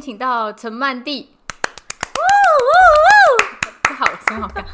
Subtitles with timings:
[0.00, 1.30] 请到陈曼蒂。
[3.96, 4.64] 好，很好看。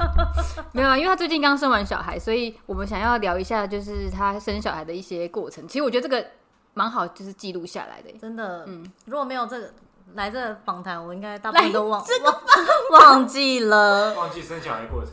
[0.73, 5.66] 没有啊，因为他最近刚生完小孩，所以我们想要聊一下，就是他生小孩的一些过程。
[5.69, 6.27] 其实我觉得这个
[6.74, 8.10] 蛮好，就是记录下来的。
[8.19, 9.73] 真的，嗯如果没有这个
[10.15, 12.02] 来这访谈，我应该大部分都忘
[12.91, 14.12] 忘忘记了。
[14.15, 15.12] 忘记生小孩过程。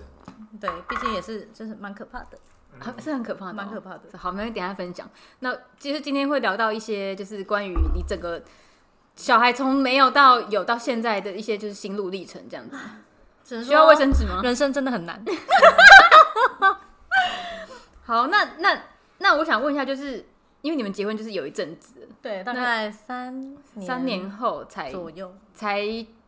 [0.59, 2.39] 对，毕竟也是就是蛮可怕的，
[2.79, 4.01] 啊是很可怕的哦，蛮可怕的。
[4.17, 5.07] 好，没问题，等下分享。
[5.39, 8.41] 那其实今天会聊到一些，就是关于你整个
[9.19, 12.77] 小孩从没有到有到现在的一些就是心路历程，这样子。
[13.43, 14.39] 只能说需要卫生纸吗？
[14.41, 15.21] 人生真的很难。
[18.05, 18.81] 好，那那
[19.17, 20.25] 那我想问一下，就是
[20.61, 25.35] 因为你们结婚就是有一阵子，对，大概三年三年后才左右。
[25.53, 25.81] 才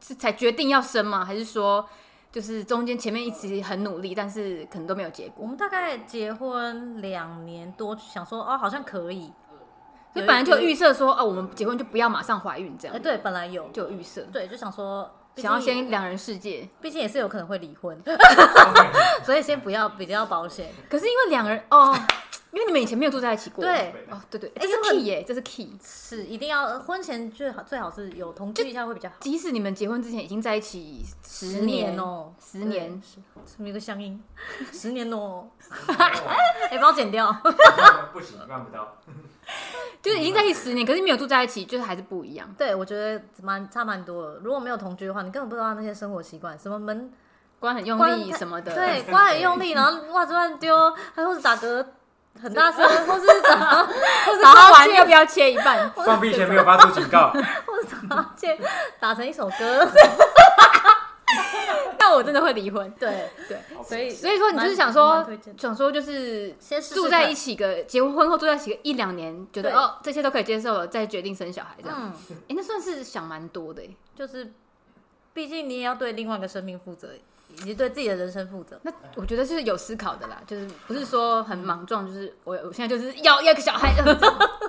[0.05, 1.23] 是才决定要生吗？
[1.23, 1.87] 还是说
[2.29, 5.43] 就是中间前面一直很努力，但是可能都没有结果？
[5.43, 9.31] 我们大概结婚两年多，想说哦，好像可以。
[10.13, 16.67] 就本来就预设说，哦，我们结婚就不要马上怀孕这样哎，样，对，本来有，就有预设，对，就想说，想要先两人世界。
[16.81, 17.97] 毕竟也是有可能会离婚，
[19.23, 20.69] 所以先不要比较保险。
[20.89, 21.97] 可是因为两人哦，
[22.51, 25.77] 因为你们以前没有住在一起过，对，哦，对对，哎这是 key 耶，这是 key。
[25.81, 29.15] 是一定要婚前最好最好是有同居一下会比较好。
[29.21, 33.13] 即使你们结婚之前已经在一起十十年年哦，十年对，是
[33.53, 34.21] 是不是有个乡音？
[34.73, 35.49] 十年哦，哦
[36.69, 37.31] 哎，帮我剪掉。
[38.11, 38.97] 不行，办不到。
[40.01, 42.47] 就是已经在一起十年，可是没有住在一起，就是还是不一样。
[42.57, 44.39] 对，我觉得蛮差蛮多的。
[44.43, 47.11] 如果没有同居的话，你根本不知道那些生活习惯，什么门
[47.59, 50.75] 关很用力什么的，对，关很用力， 然后袜子乱丢，
[51.13, 51.85] 还或者打嗝
[52.41, 55.91] 很大声，或是打，或是 打完要不要切一半？
[55.91, 57.31] 放屁前没有发出警告，
[57.65, 58.59] 或者打切
[58.99, 59.87] 打成一首歌。
[62.11, 62.91] 那我真的会离婚。
[62.99, 65.25] 对，对，所以所以说你就是想说
[65.57, 66.53] 想说就是
[66.93, 72.13] 住在一起个，结婚后住在一起个一两年，觉得哦这些都可以接受了，再决定生小孩这样。
[72.29, 73.87] 嗯，哎，那算是想蛮多的哎。
[74.13, 74.51] 就是，
[75.33, 77.13] 毕竟你也要对另外一个生命负责，
[77.57, 78.79] 以及对自己的人生负责。
[78.83, 84.27] 那我觉得是有思考的啦，就是不是说很莽撞，就是我我现在就是要要个小孩这样子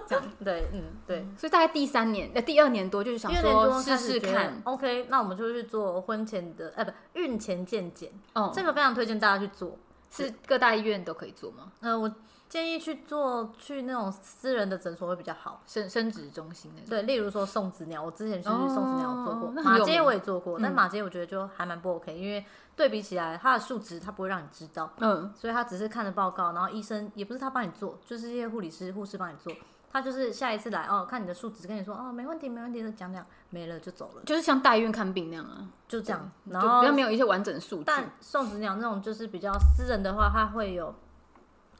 [0.08, 0.24] 这样。
[0.44, 1.26] 对，嗯，对。
[1.36, 4.60] 所以大概第三年，呃，第二年多就是想第二年多说试试看。
[4.64, 9.78] ，OK，那我们就去做婚前的，哎，不，孕前健检，哦，这个非常推荐大家去做。
[10.14, 11.72] 是各大医院都可以做吗？
[11.80, 12.14] 呃，我
[12.46, 15.62] 建议去做去那种私人的诊所会比较好。
[15.66, 16.90] 生生殖中心那种。
[16.90, 22.44] 对，例如说送子鸟，我之前去送子鸟做过，马街我也做过，但嗯马街我觉得就还蛮不 OK，因为
[22.74, 29.52] 对比起来，它的数值它不会让你知道，嗯，所以他只是看着报告，然后医生也不是他帮你做，就是一些护理师、护士帮你做。
[29.92, 36.32] 他就是下一次来哦，看你的数值，跟你说哦，没问题，没问题，就讲讲，没了就走了，就是像大医院看病那样啊，就这样。
[36.46, 37.84] 然后比较没有一些完整的数据。
[37.84, 40.94] 但送子鸟那种就是比较私人的话，它会有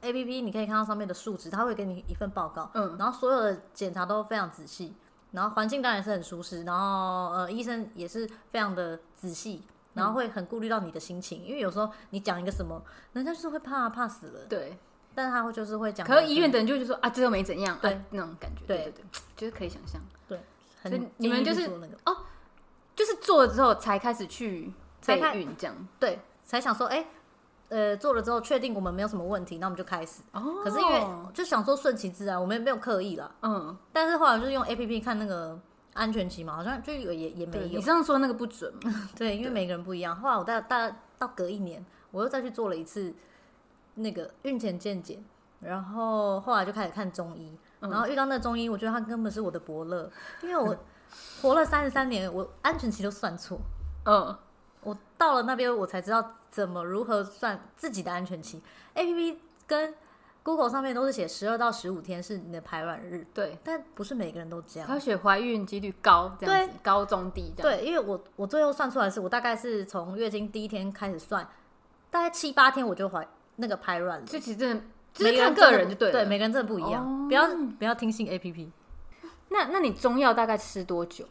[0.02, 4.94] A P P，你可以看到上面的数值，他会给你一份报告，嗯，然后所有的检查都非常仔细，
[5.30, 9.62] 然后环境当然是很舒适，然后呃医生也是非常的仔细，
[9.94, 12.82] 然后会很顾虑到你的心情，因为有时候你讲一个什么，
[13.12, 14.76] 人家就是会怕怕死了，对，
[15.14, 19.04] 但是他会就是会讲，可是医院的人就会说啊，这又没怎样，对啊那种感觉，对对对对，
[19.36, 20.00] 就是可以想象，
[20.82, 21.96] 很所以你们就是那个
[22.94, 24.72] 就是做了之后才开始去
[25.06, 25.74] 备孕这样。
[25.98, 27.06] 对，才想说哎。
[27.68, 30.20] 呃，做了之后确定我们没有什么问题，那我们就开始。
[30.32, 33.30] 哦可是因为就想说顺其自然，我们也没有刻意啦。
[33.40, 35.58] 嗯，但是后来就是用 A P P 看那个
[35.94, 37.80] 安全期嘛，好像就有也也，没有你。
[37.80, 39.08] 这样说那个不准嘛？
[39.14, 40.14] 对，因为每个人不一样。
[40.16, 43.14] 后来我大大到隔一年，我又再去做了一次
[43.94, 45.22] 那个孕前健检，
[45.60, 50.10] 然后后来就开始看中医，嗯然后遇到那个中医，我觉得他根本是我的伯乐，
[50.42, 50.76] 因为我
[51.42, 53.60] 活了三十三年，我安全期都算错。
[54.06, 54.34] 嗯，
[54.80, 58.62] 我到了那边，我才知道怎么如何算自己的安全期。
[58.94, 59.94] A P P 跟
[60.42, 64.88] Google 上面都是写十二到十五天是你的排卵日，对，但不是每个人都这样。
[64.88, 67.78] 他写怀孕几率高这样子，高中低这样。
[67.78, 71.48] 对，因为我我最后算出来是我大概是从月经第一天开始算，
[72.10, 74.26] 大概七八天我就怀那个排卵了。
[74.26, 74.82] 就其实真的
[75.14, 76.12] 就是看个人就对了。
[76.12, 77.48] 对，每个人真的不一样，哦不要
[77.78, 78.72] 不要听信 A P P。
[79.50, 81.24] 那那你中药大概吃多久？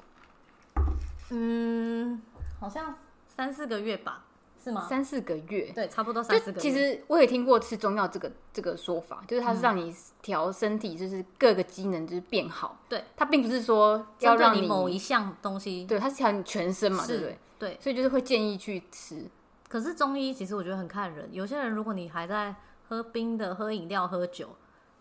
[1.31, 2.21] 嗯，
[2.59, 2.95] 好像
[3.27, 4.23] 三四个月吧，
[4.63, 4.85] 是吗？
[4.87, 5.71] 三四个月。
[5.73, 6.59] 对，差不多三四个月。
[6.61, 12.77] 其实我也听过吃中药这个这个说法，就是它是让你调身体，就是各个机能就是变好。
[12.87, 17.37] 对，它并不是说要让你某一项东西，对，它是调你全身嘛，对不对？
[17.57, 17.77] 对。
[17.81, 19.25] 所以就是会建议去吃。
[19.67, 22.53] 可是中医其实我觉得很看人，有些人如果你还在
[22.89, 24.49] 喝冰的、喝饮料、喝酒，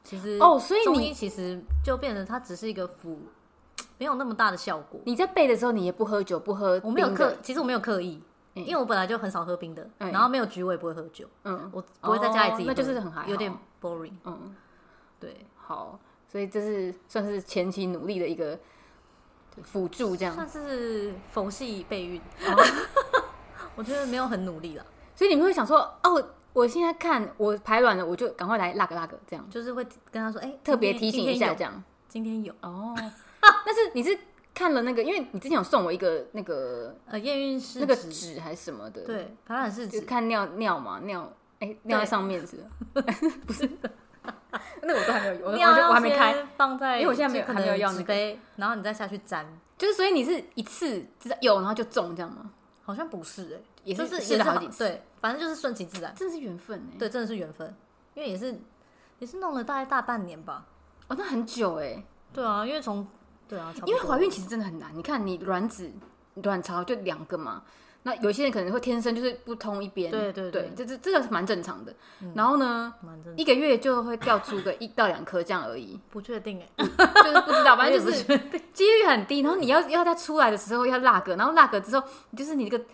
[0.04, 3.18] 其实哦所以你中医其实就变成它只是一个辅，
[3.98, 5.00] 没有那么大的效果。
[5.04, 8.22] 你在背的时候，你也不喝酒，不喝我没有刻，其实我没有刻意，嗯
[8.64, 11.70] 因为我本来就很少喝冰的，嗯然后没有局我也不会喝酒，嗯。
[11.72, 13.28] 我不会在家里自己、哦那就是很还好。
[13.28, 14.12] 有点 boring。
[14.24, 14.54] 嗯，
[15.18, 15.98] 对，好，
[16.28, 18.58] 所以这是算是前期努力的一个
[19.54, 20.34] 对辅助这样。
[20.34, 22.20] 算是佛系备孕。
[23.76, 24.84] 我觉得没有很努力了，
[25.14, 26.22] 所以你们会想说，哦，
[26.52, 31.72] 我现在看我排卵了，我就赶快来拉个拉个这样，就是会跟他说，哎、特别提醒一下这，样。
[31.72, 32.52] 有今天有。
[32.60, 32.94] 哦，
[33.40, 34.18] 但是你是
[34.54, 43.02] 看了那个，因为你之前有送我一个那个呃验孕是那个纸还是什么的，，对，排卵是指就看尿尿嘛，尿哎、尿在上面是吧，
[43.46, 43.68] 不是，
[44.82, 45.52] 那个我都还没有，我
[45.88, 48.02] 我还没开，放在，因为我现在没有就可还没有要那个。
[48.02, 49.46] 纸杯，然后你再下去粘，
[49.78, 52.50] 就是所以你是一次知道有，然后就中这样吗？
[52.82, 57.72] 好像不是哎、也就是是试也是了好几次，，对，反正就是顺其自然，真的是缘分哎，对，真的是缘分，
[58.14, 58.58] 因为也是
[59.20, 60.66] 也是弄了大概大半年吧，
[61.06, 63.06] 哦，那很久哎，对啊，因为从
[63.50, 65.90] 对啊，因为怀孕其实真的很难，你看你卵子、
[66.44, 67.62] 卵巢就两个嘛，
[68.04, 71.92] 那有些人可能会天生就是不通一边，对对对，对这这这个是蛮正常的。
[72.34, 72.94] 然后呢，
[73.36, 78.22] 一个月就会掉出个一到两颗这样而已，不确定哎、 就是不知道，反正就是
[78.72, 79.40] 几率很低。
[79.40, 82.06] 然后你要要它出来的时候要落个，然后落个之后，
[82.36, 82.84] 就是你这个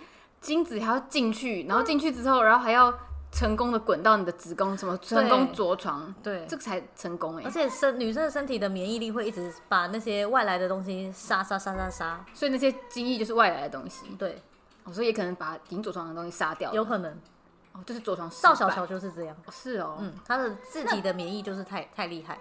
[0.40, 2.92] 精子还要进去，然后进去之后，然后还要
[3.32, 6.46] 成功的滚到你的子宫，什么成功着床，对。
[6.46, 7.50] 这，个才成功哎而。
[7.50, 14.42] 且身女生的身体的免疫力会一直把那些外来的东西杀杀杀杀杀，所以那些精液就是外来的东西，对，
[14.84, 16.72] 哦所以也可能把已经着床的东西杀掉。
[16.72, 17.12] 有可能。
[17.72, 22.38] 哦，就是着床赵小乔就是这样，哦是哦，嗯，她的自己的免疫就是太太厉害。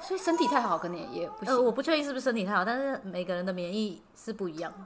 [0.00, 4.78] 所以身体太好可能也也不行，呃，我不确定是不是身体太好，但是每个人的免疫是不一样的。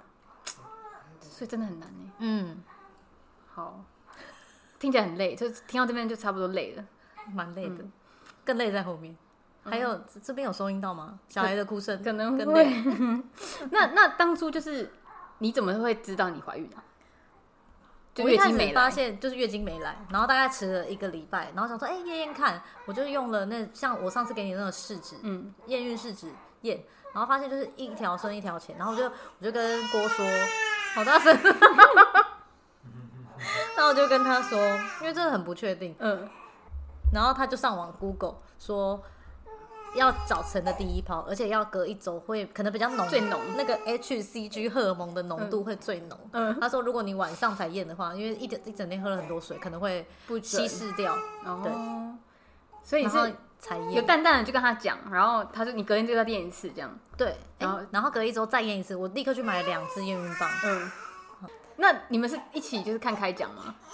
[1.21, 2.13] 所以真的很难哎。
[2.21, 2.63] 嗯，
[3.53, 3.85] 好，
[4.83, 6.85] 听起来很累，就是听到这边就差不多累了。
[7.33, 7.85] 蛮累的，
[8.45, 9.17] 更累在后面。
[9.63, 11.21] 还有这这边有收音到吗？
[11.29, 12.83] 小孩的哭声可能会更累。
[13.71, 14.91] 那那当初就是
[15.39, 16.83] 你怎么会知道你怀孕啊？
[18.13, 26.27] 就我月经没来，发现就是月经没来，然后大概迟了一个礼拜，然后想说，哎、验验看，我就用了那像我上次给你那个试纸，嗯，验孕试纸
[26.63, 26.83] 验，
[27.15, 30.27] 然后发现就是一条深一条浅，然后我就我就跟郭说，
[30.97, 31.39] 好大声，
[33.83, 34.57] 然后我就跟他说，
[35.01, 36.29] 因为真的很不确定，嗯，
[37.13, 39.03] 然后他就上网 Google 说
[39.97, 43.41] 要早晨的第一泡，而且要隔一周会可能比较浓，最浓。
[43.57, 46.17] 那个 HCG 荷尔蒙的浓度会最浓。
[46.31, 46.57] 嗯。
[46.61, 52.17] 他说如果你晚上才验的话，因为一整一整天喝了很多水，可能会不稀准释掉，哦，
[52.85, 53.95] 所以你是才验。
[53.95, 56.47] 有淡淡的就跟他讲，然后他说你隔天就要验。
[56.47, 60.91] 一次这样，对，然后然后隔一周再验一次，我立刻去买了两支验孕棒，嗯。
[61.83, 63.75] 那你们是一起就是看开讲吗？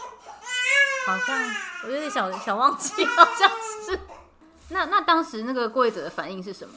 [1.07, 1.43] 好像
[1.85, 3.49] 我有点小小忘记，好像
[3.87, 3.99] 是。
[4.69, 6.75] 那那当时那个柜者的反应是什么？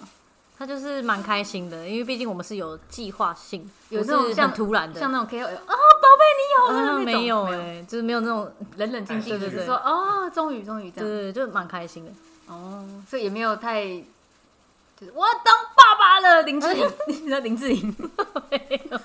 [0.57, 12.11] 他就是蛮开心的，因为毕竟我们是有计划性，有那种像很突然的，像那种 KOL 啊，宝贝你有了、那种嗯没有没哎、就是没有那种，冷冷静静的对对对说哦，终于终于这样对对，对就蛮开心的。
[12.47, 17.93] 哦，所以也没有太就是我当爸爸了，林志颖， 你知道林志颖？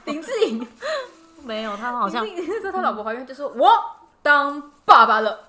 [0.05, 0.67] 林志颖
[1.47, 3.71] 没有，他好像林志颖那时候他老婆怀孕就说我
[4.23, 5.49] 当爸爸了，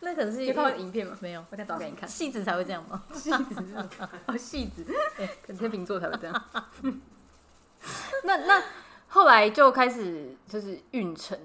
[0.00, 1.16] 那可能是一套影片吗？
[1.20, 2.08] 没有，我再找给你看。
[2.08, 3.00] 戏子才会这样吗？
[3.14, 3.88] 戏子
[4.26, 4.84] 哦，戏子，
[5.46, 6.44] 可能天秤座才会这样。
[8.24, 8.62] 那那
[9.06, 11.38] 后来就开始就是孕程，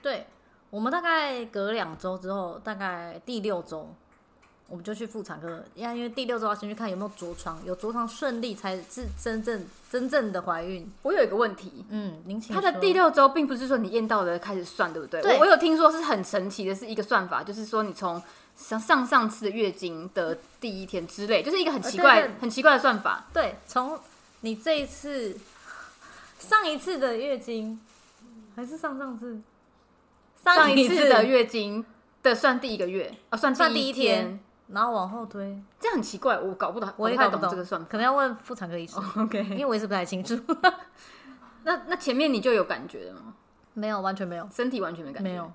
[0.00, 0.26] 对，
[0.70, 3.92] 我们大概隔两周之后，大概第六周，
[4.72, 10.90] 我们就去妇产科，因为因为第六周要先去看有没有着床，有着床顺利才是真正真正的怀孕。
[11.02, 15.20] 我有一个问题，嗯，您请它的第六周并不是说你验到的开始算，对不对？
[15.20, 18.22] 对我我有听说是很神奇的，是一个算法，就是说你从
[18.56, 23.26] 上上上次的月经的第一天之类，就是一个很奇怪、呃对对很奇怪的算法。
[23.34, 24.00] 对，从
[24.40, 25.36] 你这一次
[26.38, 27.78] 上一次的月经，
[28.56, 29.38] 还是上上次
[30.42, 31.84] 上一一次的月经
[32.22, 34.40] 的算第一个月啊，算算第第一天天，
[34.72, 37.86] 然后往后推，这样很奇怪，我搞不懂，我也搞不懂懂这个算法。
[37.90, 40.38] 可能要问妇产科医生，因 OK，为我也是不太清楚。
[41.64, 43.34] 那那前面你就有感觉了吗？
[43.74, 45.30] 没有，完全没有，身体完全没感觉？
[45.30, 45.50] 没有。。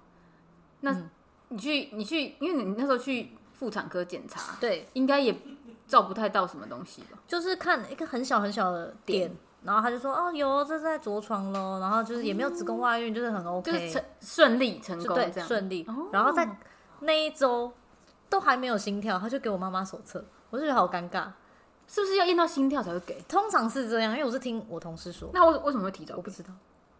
[0.82, 1.10] 那嗯
[1.50, 5.34] 你去你去，因为你那时候去妇产科检查，对，应该也
[5.88, 7.18] 照不太到什么东西吧？
[7.26, 9.34] 就是看一个很小很小的点，
[9.64, 15.48] 然后他就说哦有这在着床咯，然后就是也没有子宫外孕，就是很 OK，就是成顺利成功这样。
[15.48, 16.10] 顺利哦。
[16.12, 16.48] 然后在
[17.00, 17.72] 那一周
[18.30, 21.28] 都还没有心跳，他就给我妈妈手册，我就觉得好尴尬。
[21.88, 23.22] 是不是要验到心跳才会给？
[23.30, 26.16] 通常是这样，因为我是听我同事说，那我为什么会提早？
[26.18, 26.50] 我不知道。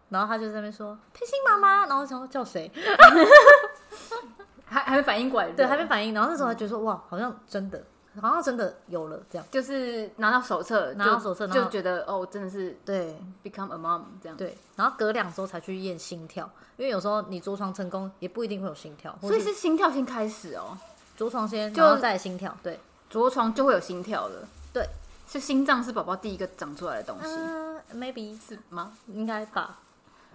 [0.08, 2.72] 然后他就在那边说佩欣妈妈， 然后我想说叫谁？
[4.64, 6.14] 还还没反应过来，对，不还没反应。
[6.14, 7.84] 然后那时候他觉得说哇，好像真的，
[8.20, 9.46] 好像真的有了这样。
[9.50, 14.36] 就是拿到手册，拿到就就手册然后觉得哦，真的是对 become a mom 这样。
[14.38, 20.76] 对，然后隔两周才去验心跳，因为有时候你着床成功也不一定会有心跳，所以是心跳先开始哦，
[21.18, 22.56] 着床先，就然后再心跳。
[22.62, 22.78] 对，
[23.10, 24.48] 着床就会有心跳了。
[24.72, 24.88] 对，
[25.28, 27.26] 是心脏是宝宝第一个长出来的东西。
[27.28, 28.92] 嗯，maybe 是吗？
[29.08, 29.78] 应该吧，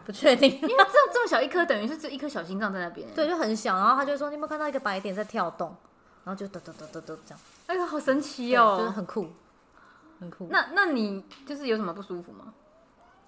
[0.05, 0.51] 不确定。
[0.61, 5.73] 因为这这么小一颗，等于是这一颗小心脏在那边。，对，就很小，然后他就说你有没有看到一个白点在跳动，
[6.25, 8.75] 然后就嘚嘚嘚嘚嘚这样，哎呀，好神奇哦！
[8.79, 9.29] 就是很酷，
[10.19, 10.49] 很酷。
[10.51, 12.53] 那那你就是有什么不舒服吗？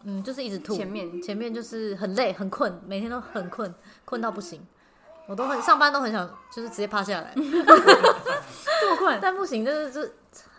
[0.04, 4.62] 嗯，就是一直吐，前面前面就是很累很困，每天都很困，困到不行。
[5.28, 10.14] 我都很上班都很想就是直接趴下来， 这么困，但不行，就是就是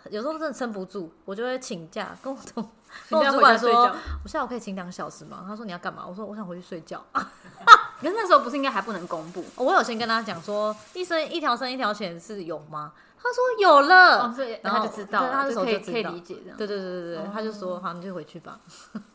[0.09, 2.69] 有时候真的撑不住，我就会请假跟我同
[3.09, 5.45] 跟我主管说觉。，我下午可以请两个小时吗？
[5.47, 6.05] 他说你要干嘛？
[6.07, 7.03] 我说我想回去睡觉。
[7.99, 9.43] 可是那时候不是应该还不能公布？
[9.55, 12.93] 我有先跟他讲说，一生一条生一条钱是有吗？
[13.17, 14.19] 他说有了。
[14.27, 16.57] 哦，所以然后他就知道他那时候可以可以理解这样。
[16.57, 18.59] 对对对对对，哦他就说好，你就回去吧，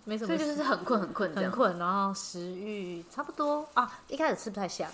[0.04, 0.36] 没什么事。
[0.36, 1.32] 所以就是很困很困。
[1.32, 4.88] 很困，然后食欲差不多啊，一开始吃不太下，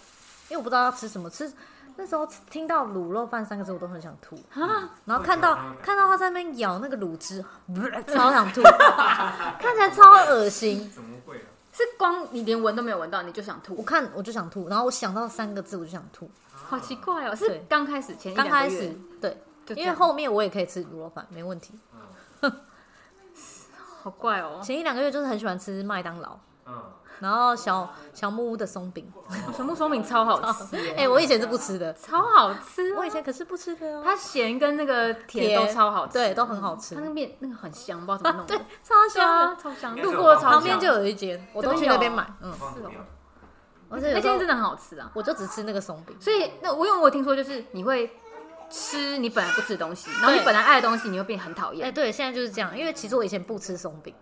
[0.49, 1.53] 因为我不知道要吃什么，吃
[1.97, 7.45] 那时候听到卤肉饭三个字我都很想吐啊，然后看到看到他在那边咬那个卤汁，
[8.07, 8.63] 超想吐，
[9.59, 10.91] 看起来超恶心。
[10.91, 11.47] 怎么会啊？
[11.73, 16.31] 是光你连闻都没有闻到，你就想吐，我看我就想吐，然后我想到三个字我就想吐。
[16.53, 17.35] 好奇怪哦。
[17.35, 19.31] 是对刚开始前一刚两个月开始对，
[19.67, 21.75] 就这因为后面我也可以吃卤肉饭，没问题。
[24.03, 24.61] 好怪哦。
[24.63, 26.81] 前一两个月就是很喜欢吃麦当劳，嗯，
[27.21, 29.11] 然后小小木屋的松饼，
[29.57, 32.97] 小木松饼超好吃耶， 哎、我以前是不吃的，超好吃啊。
[32.99, 34.03] 我以前可是不吃的哦。
[34.05, 37.09] 它咸跟那个甜甜都超好吃，对，都很好吃它那。
[37.09, 38.57] 个面那个很香，不知道怎么弄的。
[38.57, 39.57] 对，超香。
[39.57, 42.27] 超香，路过超香旁边就有一间，我都去那边买。
[42.41, 43.05] 嗯，放怎么样？
[43.91, 45.11] 而且有时候那间真的很好吃啊。
[45.15, 46.17] 我就只吃那个松饼。
[46.21, 48.11] 所以那我因为我听说就是你会
[48.69, 51.95] 吃你本来不吃的东西，然后你本来爱的东西，你会变很讨厌哎、厌。
[51.95, 52.77] 对，现在就是这样。
[52.79, 54.15] 因为其实我以前不吃松饼，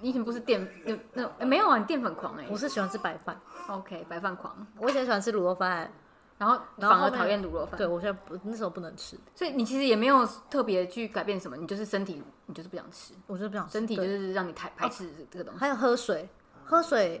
[0.00, 2.56] 你以前不是淀那那哎没有啊，你淀粉狂哎我。
[2.56, 3.40] 是喜欢吃白饭。
[3.68, 5.90] OK，白饭狂，我以前喜欢吃卤肉饭，
[6.38, 7.76] 然后反而讨厌卤肉饭。
[7.76, 13.72] 对，我现在不那时候不能吃，所以你其实也没有特别去改变什么，你就是身体，你就是不想吃，我就是不想吃。
[13.72, 15.60] 身体就是让你排排斥这个东西。
[15.60, 16.28] 还有喝水，
[16.64, 17.20] 喝水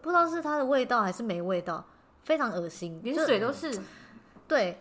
[0.00, 1.84] 不知道是它的味道还是没味道，
[2.22, 3.00] 非常恶心。
[3.02, 3.80] 连水都是，
[4.46, 4.80] 对，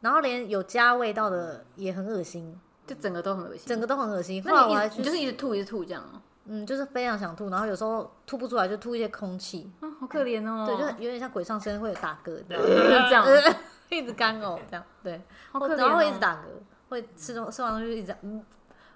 [0.00, 3.62] 然后连有加味道的也很恶心，就整个都很恶心。
[3.66, 4.42] 整个都很恶心。
[4.44, 10.64] 那你就是一直吐一直吐这样哦，嗯，就是非常想吐，然后有时候吐不出来就吐一些空气，啊，好可怜哦。
[10.66, 13.54] 对，就有点像鬼上身会有打嗝，这样这样，
[13.90, 15.20] 一直干呕这样，对，
[15.52, 15.76] 好可怜哦。
[15.76, 16.46] 然后会一直打嗝，
[16.88, 18.44] 会吃东吃完东西就一直嗯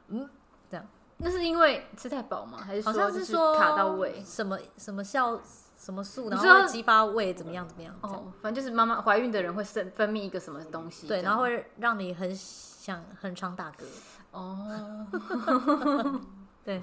[0.09, 0.29] 嗯
[0.71, 0.89] 这样嗯，
[1.19, 2.59] 那是因为吃太饱吗？
[2.65, 4.23] 还是好像是像说卡到胃？
[4.25, 5.39] 什么什么酵
[5.79, 13.85] 什么素，然后会激发胃怎么样怎么样，哦，反正就是妈妈怀孕的人会分分泌一个什么东西，对，然后会让你很想很常打嗝，
[14.33, 15.07] 哦，
[16.63, 16.81] 对，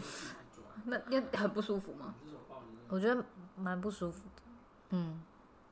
[0.86, 2.13] 那那很不舒服吗？
[2.89, 3.24] 我觉得
[3.55, 4.41] 蛮不舒服的，
[4.91, 5.22] 嗯，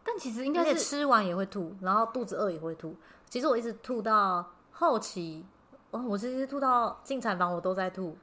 [0.03, 2.95] 但其实应该是吃完也会吐，然后肚子饿也会吐，
[3.29, 5.45] 其实我一直吐到后期。
[5.91, 8.17] 哦，我其实吐到进产房，我都在吐。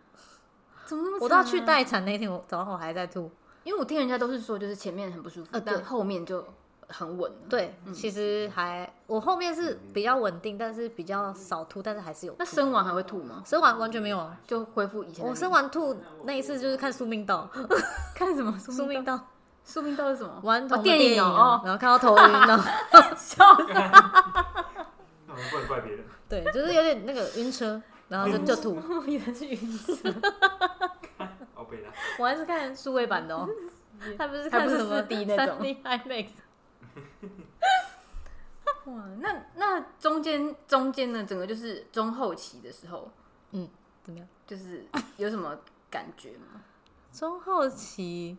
[0.84, 3.30] 怎么那么惨啊我到去待产那天，我早上我还在吐。
[3.64, 6.44] 因为我听人家都是说，就是前面很不舒服，但后面就
[6.92, 7.38] 很稳了。
[7.48, 12.34] 对，其实还我后面是比较稳定，但是比较少吐，但是还是有。
[12.38, 13.42] 那生完还会吐吗？
[13.44, 17.48] 生完完全没有啊，就恢复以前我生完吐那一次就是看宿命道，
[18.14, 19.18] 看什么宿 宿命命道
[19.64, 20.40] 宿命道是什么？
[20.42, 22.58] 玩电影影哦然后看到头晕了，
[23.16, 23.64] 笑死！
[23.72, 26.04] 那我们不能怪别人。
[26.28, 28.78] 对，就是有点那个晕车，然后就就吐。
[32.18, 33.48] 我还是看数位版的哦，
[34.18, 36.26] 他不是看什么 4D 那种 3D IMAX，
[38.86, 43.10] 哇，那那中间中间呢，整个就是中后期的时候，
[43.52, 43.68] 嗯
[44.02, 44.28] 怎么样？
[44.46, 44.84] 就是
[45.16, 45.56] 有什么
[45.90, 46.60] 感觉吗？
[47.12, 48.36] 中后期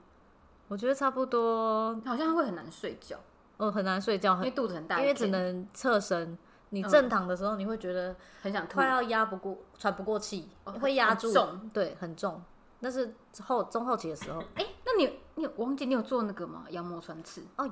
[0.68, 3.18] 我觉得差不多，好像会很难睡觉，
[3.58, 6.38] 哦，很难睡觉，因为肚子很大，因为只能侧身。
[6.70, 8.88] 你嗯正躺的时候，你会觉得很想吐快。
[8.90, 12.42] 要压不过、喘不过气，哦会压住，很重对，很重。
[12.80, 16.66] 那是后中后期的时候哎、那你你有我忘记你有做那个吗？
[16.72, 17.70] 羊膜穿刺，哦，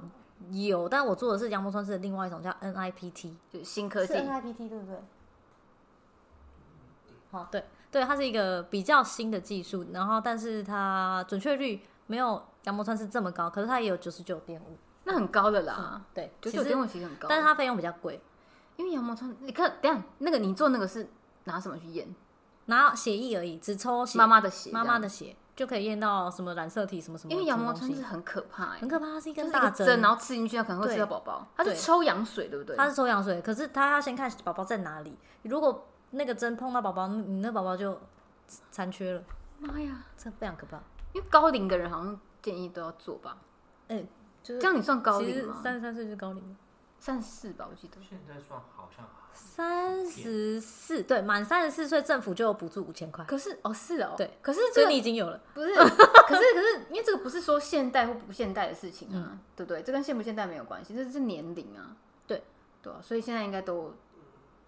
[0.50, 4.20] 有，但我做的是羊膜穿刺的另外一种叫 NIPT，就是新科技是。
[4.20, 4.96] NIPT 对不对？
[7.32, 17.28] 好，对对，它是一个比较新的技术，然后但是它准确率没有羊膜穿刺这么高，可是它也有九十九点五，那很高的啦，对，九九点其实五其实很高。
[17.30, 18.22] 但是它费用比较贵，
[18.78, 21.08] 因为羊膜穿，你看，等下那个你做那个是
[21.46, 22.14] 拿什么去验？
[22.66, 31.46] 拿血液而已，只抽血妈妈的血，妈妈的，血就可以验到什么染色体什么什么，因为羊膜穿刺很可怕、欸，很可怕，它是一根大针，然后刺进去，它可能会吃到宝宝。
[31.56, 32.76] 它是抽羊水，对不对？
[32.76, 35.16] 它是抽羊水，可是它要先看宝宝在哪里。
[35.44, 37.96] 如果那个针碰到宝宝，你那宝宝就
[38.72, 39.22] 残缺了，
[39.60, 40.04] 妈呀！
[40.18, 40.78] 这非常可怕。
[41.14, 43.38] 因为高龄的人好像建议都要做吧？
[43.90, 44.04] 哎、
[44.42, 45.60] 就是这样你算高其实龄吗？
[45.62, 46.56] 三十三岁是高龄了，
[47.02, 47.98] 三十四吧，我记得。
[48.08, 49.04] 现在算好像
[49.34, 55.42] 三十四，对，满三十四岁政府就有补助五千块，可是哦，是哦，对，可是这个你已经有了。
[55.56, 59.82] 不是， 可是可是，因为这个不是说现代或不现代的事情啊，对不对？
[59.82, 61.98] 这跟现不现代没有关系，这是年龄啊。
[62.28, 62.44] 对，
[62.84, 63.96] 对啊，所以现在应该都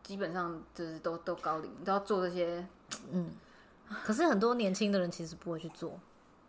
[0.01, 2.65] 基本上就是都都高龄，都要做这些，
[3.11, 3.29] 嗯，
[4.03, 5.99] 可是很多年轻的人其实不会去做，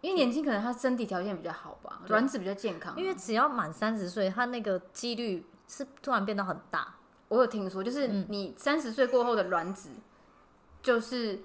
[0.01, 2.97] 因为年轻可能他身体条件比较好吧，卵子比较健康啊。
[2.97, 5.45] 因为只要满三十岁，他那个几率
[5.77, 6.95] 是突然变得很大。
[7.29, 9.91] 我有听说，就是嗯你三十岁过后的卵子，
[10.83, 11.41] 就是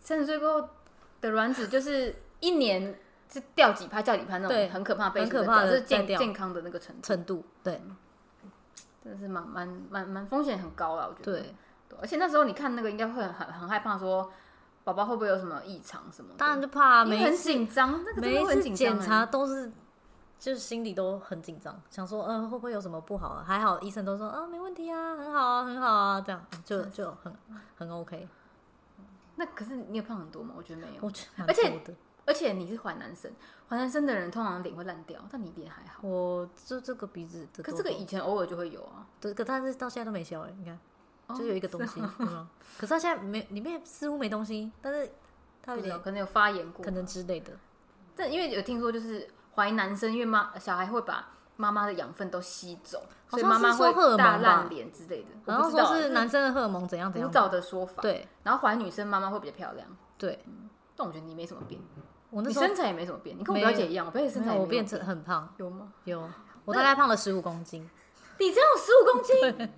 [0.00, 0.68] 三十岁过后
[1.20, 2.98] 的卵子，就是一年
[3.30, 7.80] 是掉几趴掉几趴那对种很可怕的倍数很可怕的是健健康的那个程度，程度，对
[9.02, 11.40] 真的是蛮蛮蛮蛮风险很高了，我觉得。
[11.40, 11.54] 对，
[12.00, 14.32] 而且那时候你看那个，应该会很很很害怕，说
[14.82, 16.30] 宝宝会不会有什么异常什么？
[16.38, 19.26] 当然就怕因为很紧张，那个真每一次的会很紧张检查欸。
[19.26, 19.70] 都是，
[20.44, 23.42] 就是心里都很紧张，想说，嗯、会不会有什么不好啊？
[23.42, 27.34] 还好医生都说，啊，没问题啊，很好啊，很好啊，这样就就很
[27.78, 28.28] 很 OK。
[29.36, 30.52] 那可是你有胖很多吗？
[30.54, 31.10] 我觉得没有我。
[31.10, 31.80] 觉得蛮而且，
[32.26, 33.32] 而且你是怀男生，
[33.70, 36.06] 怀男生的人通常脸会烂掉，但你脸还好。
[36.06, 39.06] 我就这个鼻子可这个以前偶尔就会有啊。
[39.18, 40.78] 对，可但是到现在都没消哎，你看，
[41.28, 42.02] 哦就有一个东西？
[42.02, 45.10] 可是它现在没里面似乎没东西，但是
[45.62, 47.50] 它有点可能有发炎过，可能之类的。
[48.14, 55.28] 但因为有听说就是怀男生，因为妈小孩会把妈妈的养分都吸走，所以妈妈会大烂脸之类的。
[55.44, 58.02] 我然后说是男生的荷尔蒙怎样怎样，古早的说法。
[58.02, 58.26] 对。
[58.42, 59.86] 然后怀女生妈妈会比较漂亮，
[60.18, 60.44] 对，
[60.96, 61.80] 但我觉得你没什么变，
[62.30, 64.86] 我那身材也没什么变，你跟我表姐一样，我表姐身材我变。
[64.86, 65.92] 成很胖，有吗？
[66.04, 66.28] 有。
[66.64, 67.88] 我大概胖了十五公斤，
[68.38, 69.70] 你只有十五公斤，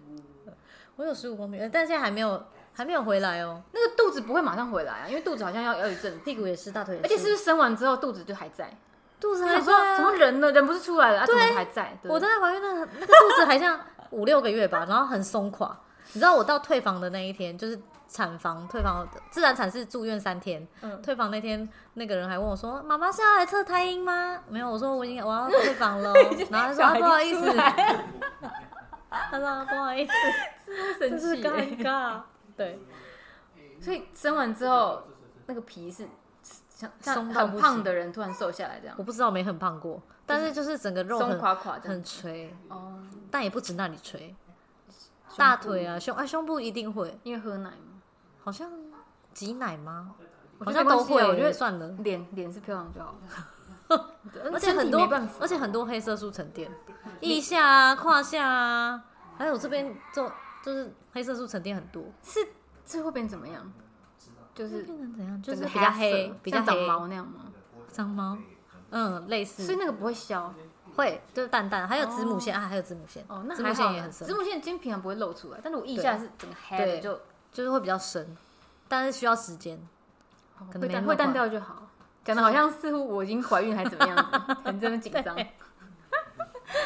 [0.96, 2.42] 我有十五公斤，但现在还没有
[2.72, 7.06] 还没有回来哦，那个肚子不会马上回来啊，因为肚子好像要要一阵，屁股也是，大腿也是。
[7.06, 8.72] 而且是不是生完之后肚子就还在？
[9.20, 10.12] 肚子还说，怎么啊。
[10.14, 10.50] 人呢？
[10.52, 11.98] 人不是出来了，啊，怎么还在？
[12.02, 15.76] 对我在怀孕那那个肚子还像五六个月吧， 然后很松垮。
[16.12, 20.66] 你知道我到退房的那一天，就是产房退房，自然产是住院三天。
[20.82, 26.12] 嗯退房那天，那个人还问我说：“妈妈是要来测胎音吗？”没有，我说我已经我要退房了。
[26.50, 27.52] 然后他说、啊、不好意思，
[29.10, 30.12] 他说、啊、不好意思，
[31.00, 31.42] 生就是。
[31.42, 32.20] 尴尬。
[32.56, 32.80] 对，
[33.80, 35.02] 所以生完之后，
[35.46, 36.08] 那个皮是
[36.76, 42.04] 像像很胖的人突然瘦下来这样我，不知道没很胖过，但是就是整个肉松很垮垮的很。
[42.04, 44.36] 垂，哦，但也不止那里垂，
[45.38, 48.02] 大腿啊、胸啊、胸部一定会，因为喝奶嘛，
[48.44, 48.70] 好像
[49.32, 50.14] 挤奶吗？
[50.58, 51.88] 好像都会，我觉得算了。
[52.00, 53.18] 脸脸是漂亮就好了。
[54.52, 55.08] 而且很多
[55.40, 56.70] 而且很多黑色素沉淀，
[57.20, 59.04] 腋下啊、胯下啊，
[59.38, 60.30] 还有这边就
[60.62, 62.40] 就是黑色素沉淀很多，是
[62.84, 63.72] 这会变怎么样？
[64.56, 65.40] 就是变成怎样？
[65.42, 67.52] 就是比较黑比较长，毛那样吗？
[67.92, 68.36] 长毛，
[68.90, 70.52] 嗯，类似所以那个不会消
[70.96, 77.20] 会就是淡淡，还有子母线啊，还有子母线，哦，那子母线也很深子，母线今天平常不会露出来，但是我腋下是整个黑的对就
[77.52, 78.36] 就是会比较深，
[78.88, 79.78] 但是需要时间。
[80.72, 81.86] 可能会淡会淡掉就好。
[82.24, 85.36] 讲的好像似乎我已经怀孕还是怎么样子，很这么紧张。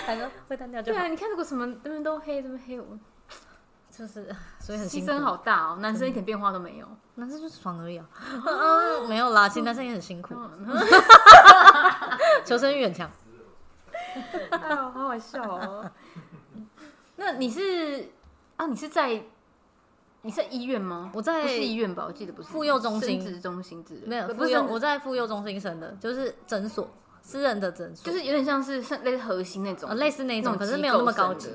[0.04, 2.98] 反正会淡掉就好对啊，，你看如果什么这边都黑，这边黑，我
[3.88, 5.04] 就是所以很牺。
[5.04, 5.78] 牲好大哦。
[5.80, 6.88] 男生一点变化都没有。
[7.20, 8.06] 男生就是爽而已啊，
[8.44, 10.66] 嗯没有啦，其实男生也很辛苦，嗯
[12.44, 13.11] 求生欲很强。
[14.50, 15.88] 哎呦，好好笑哦。
[17.16, 18.09] 那你是
[18.56, 18.66] 啊？
[18.66, 19.22] 你是在
[20.22, 21.11] 你是在医院吗？
[21.14, 22.04] 我在不是医院吧？
[22.06, 26.88] 我记得不是妇幼中心生殖中心之类的，没有不是生妇幼，我在妇幼中心生的，就是诊所，
[27.22, 31.50] 私人的诊所，就是有点像是像类似核心那种呃，类似那种，可是机没有那么高级。。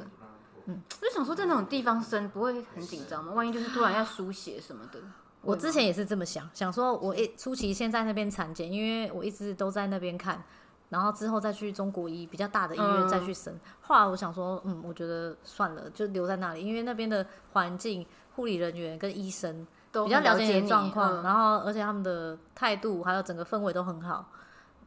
[0.68, 3.34] 嗯，我就想说，在那种地方生不会很紧张吗？
[3.34, 5.00] 万一就是突然要输血什么的，
[5.46, 10.44] 我之前也是这么想，想说我一初期先在那边产检，因为我一直都在那边看，
[10.90, 13.58] 然后之后再去中国医比较大的医院嗯再去生。
[13.82, 18.06] 后来我想说，嗯，我觉得算了，就留在那里，因为那边的环境、
[18.36, 24.26] 护理人员跟医生都比较了解状况，嗯然后而且他们的态度还有整个氛围都很好。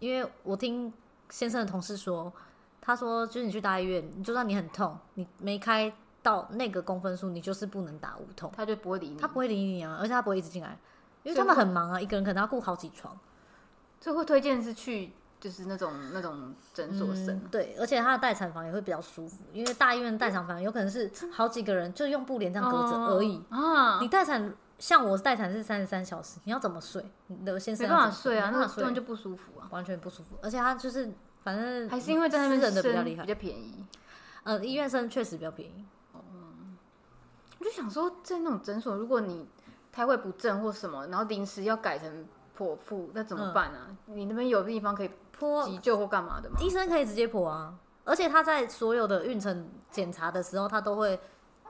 [0.01, 0.93] 因为我听
[1.31, 2.33] 先生的同事说，
[2.81, 10.77] 他说就是你去大医院，你就算你很痛，你没开到那个公分数，你就是不能打无痛，他就不会理你，他不会理你啊，而且他不会一直进来，
[11.23, 13.17] 因为他们很忙啊，一个人可能要顾好几床。
[14.01, 23.43] 所以会推荐是去就是那种那种诊所生嗯，对，而且他的待产房也会比较舒服，因为大医院的待产房有可能是好几个人，就用布帘这样隔着而已。
[23.51, 27.05] 啊，你待产像我待产是三十三小时，你要怎么睡？
[27.27, 29.67] 你的先生没办法要怎么睡啊，那睡，个根本就不舒服啊。
[29.71, 30.37] 完全不舒服。
[30.43, 31.11] 而且他就是
[31.43, 33.85] 反正还是因为在那边私人的比较厉害比较便宜。
[34.45, 35.85] 呃，医院生确实比较便宜。
[37.59, 39.47] 我就想说，在那种诊所，如果你
[39.91, 43.89] 胎位不正或什么，然后临时要改成剖腹，那怎么办啊？
[44.07, 46.57] 你那边有地方可以剖急救或干嘛的吗？
[46.61, 51.19] 医生可以直接剖啊，而且他在所有的孕程检查的时候，他都会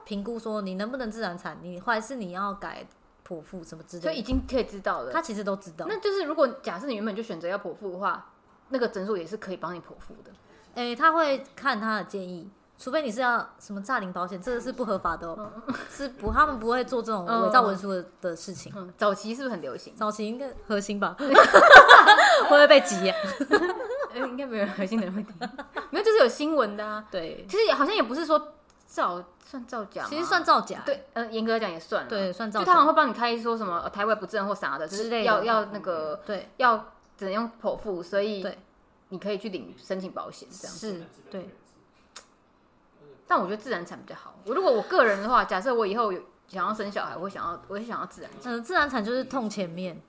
[0.05, 2.87] 评估说你能不能自然产，你还是你要改
[3.27, 5.11] 剖腹什么之所以已，经可以知道了。
[5.11, 5.85] 他其实都知道。
[5.89, 8.31] 那就是如果假设你原本就选择要剖腹的话，
[8.69, 10.31] 那个诊所也是可以帮你剖腹的。
[10.75, 15.51] 诶、他会看他的建议，除非你是要什么诈领保险，这个是不合法的哦，
[15.91, 18.71] 是不，他们不会做这种伪造文书的的事情。
[18.73, 19.93] 嗯，早期是不是很流行？
[19.97, 21.27] 早期应该核心吧， 会
[22.47, 23.17] 不会被挤、啊？
[24.15, 25.35] 呃，应该没有人核心的人会听，
[25.91, 27.05] 没有，就是有新闻的啊。
[27.11, 28.53] 对，其实也好像也不是说
[28.87, 30.81] 造算造假，其实算造假。
[30.85, 32.09] 对，呃，严格来讲也算了。
[32.09, 36.77] 对，算造就他好像假会帮你开说什么呃胎位不正或啥的，就是要要那个对要
[37.17, 38.43] 只能用剖腹，所以
[39.09, 40.75] 你可以去领申请保险这样。
[40.75, 41.49] 是，对，
[43.29, 44.33] 但我觉得自然产比较好。
[44.43, 48.51] 我如果我个人的话，假设我以后有想要生小孩，我会想要我会想要自然产。
[48.51, 50.01] 嗯、自然产就是痛前面，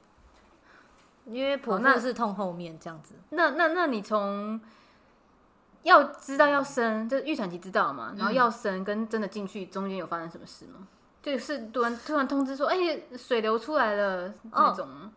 [1.26, 3.14] 因为剖腹是痛后面这样子。
[3.28, 4.58] 那那那你从
[5.82, 10.88] 要知道要生，就是预产期知道嘛，然后要生跟真的进去中间有发生什么事吗？
[11.22, 12.76] 就是突然突然通知说，哎、
[13.18, 15.12] 水流出来了那种吗。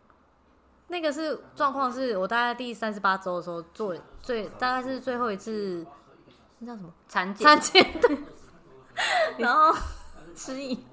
[0.88, 5.84] 那个是状况，是我大概第三十八周的时候做最大概是最后一次，
[6.64, 6.92] 那叫什么？
[7.08, 7.46] 产检。
[7.46, 8.18] 产检对，
[9.38, 9.74] 然后
[10.34, 10.84] 失忆，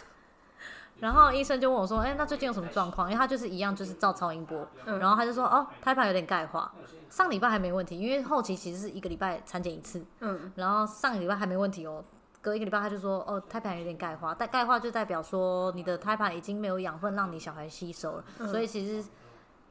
[1.00, 4.98] 然后医生就问我说：“哎、那最近有什么状况？”因为他就是一样，就是照超音波，嗯。
[4.98, 6.70] 然后他就说：“哦，胎盘有点钙化，
[7.08, 12.04] 上礼拜还没问题，因为后期其实是一个礼拜产检一次，嗯，然后上个礼拜还没问题哦。”
[12.42, 18.48] 隔一个礼拜，他就说：“哦，胎盘有点钙化，但钙化就代表说你的胎盘已经没有养分让你小孩吸收了，嗯。
[18.48, 19.06] 所以其实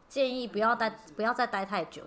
[0.07, 2.03] 建议不要待，不要再待太久，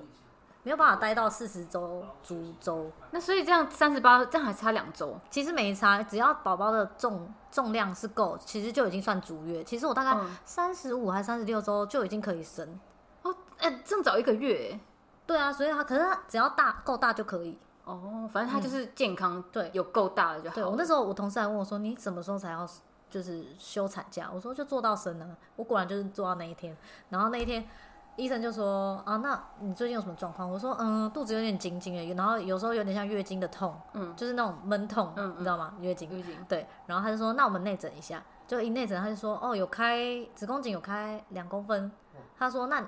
[0.62, 2.90] 没有办法待到四十周足周。
[3.11, 5.18] 那所以这样三十八，这样还差两周。
[5.31, 9.62] 其实没差，只要宝宝的重重量是够，其实就已经算足月。
[9.64, 12.79] 其实我大概嗯三十五还三十六周就已经可以生。
[13.22, 14.79] 哦，哎、这么早一个月。
[15.27, 17.59] 对啊，所以他可是他只要大够大就可以。
[17.85, 20.55] 哦，反正他就是健康，对有够大的就好。
[20.55, 22.68] 对我那时候我同事还问我说：“你什么时候才要
[23.11, 26.77] 就是休产假？”我说：“就做到生呢。”我果然就是做到那一天。
[27.09, 27.68] 然后那一天
[28.16, 35.75] 医生就说：“啊，那你最近有什么状况？”我说：“嗯，肚子有点紧紧的，然后有时候有点像月经的痛，嗯就是那种闷痛，嗯嗯你知道吗？
[35.81, 36.11] 月经。
[36.11, 41.90] 月经对，然后他就说：“那我们内诊一下。”就一内诊，他就说：“哦，有开子宫颈有开两公分。”
[42.38, 42.87] 他说：“那……”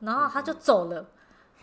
[0.00, 1.04] 然后他就走了。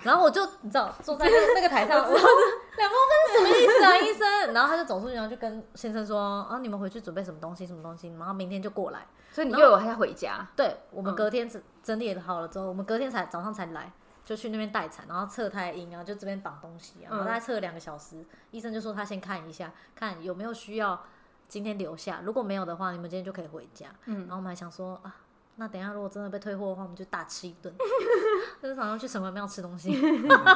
[0.02, 4.54] 然后我就你知道坐在那个那个台上， 我说两公分是什么意思啊，医生？
[4.54, 9.06] 然后他就走出去，然后就跟先生说：“啊，你们回去准备什么东西，什么东西，然后明天就过来。
[9.34, 13.92] 所以你又有还要回家。”对，我们嗯隔天整整理好了之后，我们隔天才早上才来，
[14.24, 21.04] 就去那边待产，然后测胎阴啊，就这边绑东西啊，然后嗯大概测了两个小时，医生就说他先看一下，看有没有需要
[21.50, 23.88] 今天留下，如果没有的话，你们今天就可以回家。
[24.06, 25.16] 嗯然后我们还想说啊。
[25.56, 27.72] 那等一下，如果真的被退货的话，我们就大吃一顿，
[28.60, 29.92] 就是早上去城隍庙吃东西。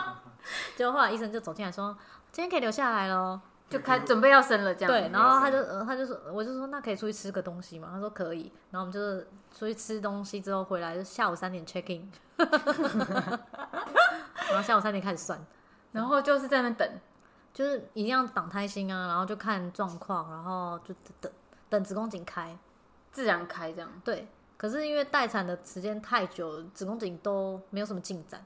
[0.75, 1.95] 结果后来医生就走进来说
[2.33, 7.89] ：“今天可以留下来喽。”就开准备要生了，这样对，然后他就呃他就说，我就说那可以出去吃个东西嘛？
[7.91, 12.09] 他说可以，然后我们就是出去吃东西之后回来，就下午三点 check in，
[14.47, 15.39] 然后下午三点开始算，
[15.91, 16.89] 然后就是在那等，
[17.53, 21.31] 就是一定要挡胎心啊，然后就看状况，然后就等
[21.69, 22.57] 等子宫颈开。
[23.11, 23.89] 自然开这样。
[24.03, 24.27] 对，
[24.57, 28.45] 可是因为待产的时间太久了，子宫颈都没有什么进展，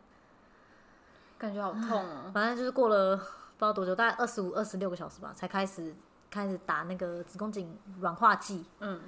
[1.38, 2.32] 感觉好痛哦。
[2.34, 3.24] 反正就是过了不
[3.62, 5.95] 知道多久，大概二十五、二十六个小时吧，才开始
[6.32, 8.65] 开始打那个子宫颈软化剂。
[8.80, 9.00] 嗯，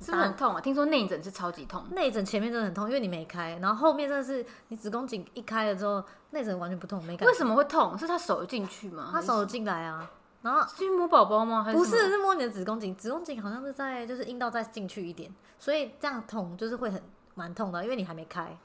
[0.00, 0.60] 是不是很痛啊？
[0.60, 1.84] 听说内诊是超级痛。
[1.90, 7.32] 内诊前面真的很痛，因为你没开，然后后面真的是你子宫颈一开了之后，内诊完全不痛，没感觉。
[7.32, 7.98] 为什么会痛？
[7.98, 9.08] 是他手进去吗？
[9.10, 10.08] 他手进来啊？
[10.42, 11.64] 然后是去摸宝宝吗？
[11.64, 17.02] 还是不是是摸你的子宫颈，子宫颈好像是在就是阴道再进去一点，所以这样痛就是会很
[17.34, 18.56] 蛮痛的，因为你还没开，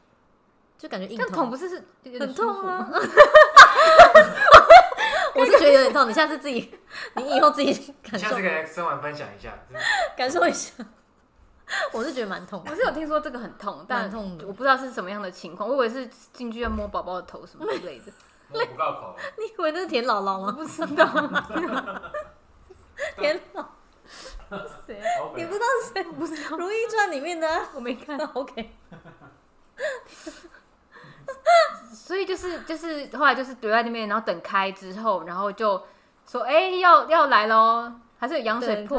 [0.78, 1.84] 就感觉硬这样痛不是是
[2.20, 2.88] 很痛啊。
[5.38, 6.74] 我是觉得有点痛，你下次自己，
[7.16, 9.58] 你以后自己感受下次给生完分享一下。
[10.18, 10.74] 感受一下。
[11.92, 15.68] 我是觉得蛮痛的我，是有听说这个很痛，但蛮痛的我不知道是什么样的情况。
[15.68, 18.12] 我以为是进去要摸宝宝的头什么之类的，
[18.50, 20.52] 摸不到口， 你以为那是田姥姥吗？
[20.54, 21.06] 不知道
[23.20, 23.66] 田姥，
[24.88, 26.04] 谁啊，你不知道是谁？
[26.06, 28.18] 不知道《如懿传》里面的啊、我没看。
[28.34, 28.72] OK，
[31.94, 35.82] 所以就是就是后来就是留在那边，然后等开之后，然后就
[36.26, 38.98] 说哎、要要来喽，还是有羊水破，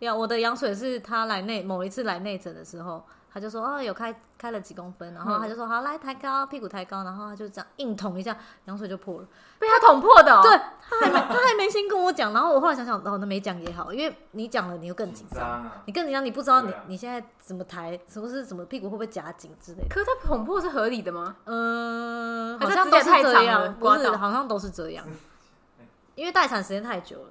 [0.00, 3.04] 羊我的羊水是他来内某一次来内诊的时候，
[3.38, 9.28] 他他就说哦有开开了几公分，然后他就说好来抬高屁股抬高，然后他就这样硬捅一下，羊水就破了。
[9.60, 10.42] 被他捅破的、哦。
[10.42, 10.58] 对，
[10.90, 19.88] 他还没他还没先跟我讲，然后我后来想想，哦那没讲也好，因为你讲了你又更紧张，啊，你更紧张，你不知道你啊你现在怎么抬，什么是怎么屁股会不会夹紧之类的。
[19.88, 21.36] 可是他捅破是合理的吗？
[21.44, 25.06] 嗯，好像都是这样，不是，好像都是这样，
[26.16, 27.28] 因为待产时间太久了。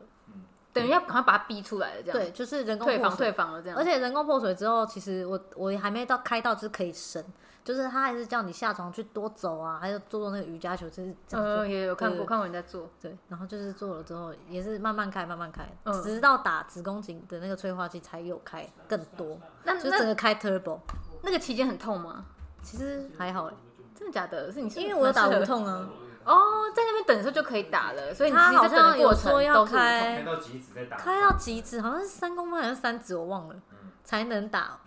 [0.79, 3.77] 等于要赶快把他逼出来了，这样对，就是人工退房破水退房了这样。
[3.77, 7.23] 而且人工破水之后，其实我我还没到开到就是可以生，
[7.63, 11.55] 就是他还是叫你下床去多走啊，还有做做那个瑜伽球，就是这样做。
[11.57, 12.89] 呃，也有看过，看过人在做。
[13.01, 20.79] 对，然后就是做了之后，也是慢慢开，慢慢开，嗯直到打子宫颈的那个催化剂才有开更多，那那就整个开 turbo。
[21.23, 22.25] 那个期间很痛吗？
[22.61, 23.53] 其实还好哎，
[23.95, 24.51] 真的假的？
[24.51, 25.89] 是你是因为我有打无痛啊，
[26.27, 34.79] 哦，在那边等的时候就可以打了，所以你他好其实在等的像有过程说要都是无痛开开到极致再打，开到极致，好像是三公分还是三指，我忘了，嗯才能打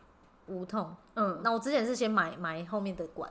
[0.47, 0.95] 无痛。
[1.15, 3.31] 嗯，那我之前是先买买后面的管，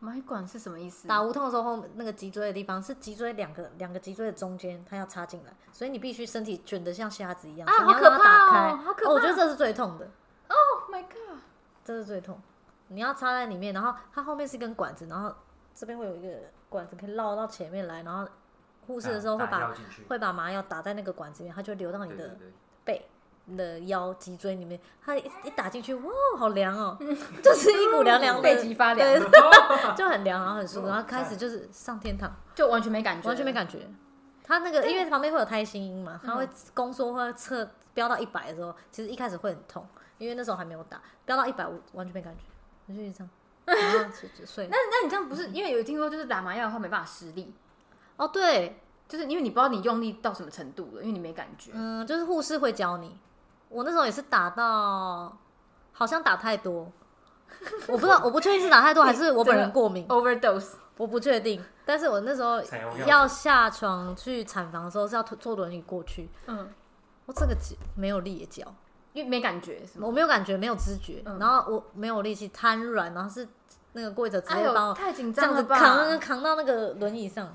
[0.00, 1.08] 买管是什么意思？
[1.08, 8.52] 打无痛的时候，后那个脊椎的地方是脊椎两个两个脊椎的中间，它要插进来，所以你必须身体卷得像瞎子一样，啊所以你要好可让它打开。
[8.52, 10.08] 怕哦好可怕我觉得这是最痛的
[10.48, 11.38] ，Oh my god！
[11.84, 12.40] 这是最痛。
[12.88, 15.34] 你要插在里面，然后它后面是一根管子，然后
[15.74, 16.28] 这边会有一个
[16.68, 18.26] 管子可以绕到前面来，然后
[18.86, 19.74] 护士的时候会把
[20.08, 22.36] 会把麻药打在那个管子里面，它就会流到你的
[22.84, 23.04] 背、
[23.46, 24.78] 你的腰、脊椎里面。
[25.04, 26.96] 它一一打进去，哇，好凉哦，
[27.42, 29.20] 就是一股凉凉的，背脊发凉，
[29.96, 33.80] 就很凉，然后很舒服，然后开始就是上天堂，就完全没感觉，完全没感觉。
[34.42, 39.86] 它那个因为旁边会有胎心音嘛，它会嗯宫缩会测飙到一百的时候，其实一开始会很痛，
[40.18, 42.42] 因为那时候还没有打，飙到一百我完全没感觉，
[42.86, 43.30] 我就一直这样，
[43.64, 44.68] 然后就就睡。
[44.68, 47.54] 那那你这样不是因为有听说就是打麻药的话没办法施力，
[48.16, 51.70] 哦，对，就是因为你不知道你用力到什么程度了，因为你没感觉。
[51.74, 53.18] 嗯，就是护士会教你。
[53.68, 55.36] 我那时候也是打到，
[55.92, 56.92] 好像打太多，
[57.88, 61.64] 我不知道，我不确定是打太多还是我本人过敏， overdose，我不确定。
[61.84, 62.62] 但是我那时候
[63.06, 66.70] 要下床去产房的时候是要坐坐轮椅过去，嗯，
[67.26, 68.72] 我这个脚没有力的脚，
[69.14, 70.06] 因为没感觉是吗？
[70.06, 73.48] 我没有感觉，没有知觉，嗯然后我没有力气瘫软，然后是
[73.92, 77.48] 那个柜者直哎，接把我太紧这样张了扛，扛到那个轮椅上。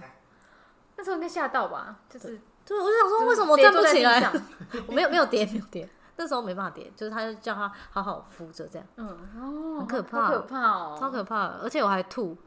[0.95, 1.97] 那时候应该吓到吧？
[2.09, 4.41] 就是对，我就想说为什么我跌坐在地站不起来？
[4.73, 8.87] 上 我没有没有跌，没有跌，那时候没办法跌，就是他就叫他好好扶着这样。
[8.97, 12.37] 嗯，哦，很可怕好可怕哦，超可怕的，而且我还吐。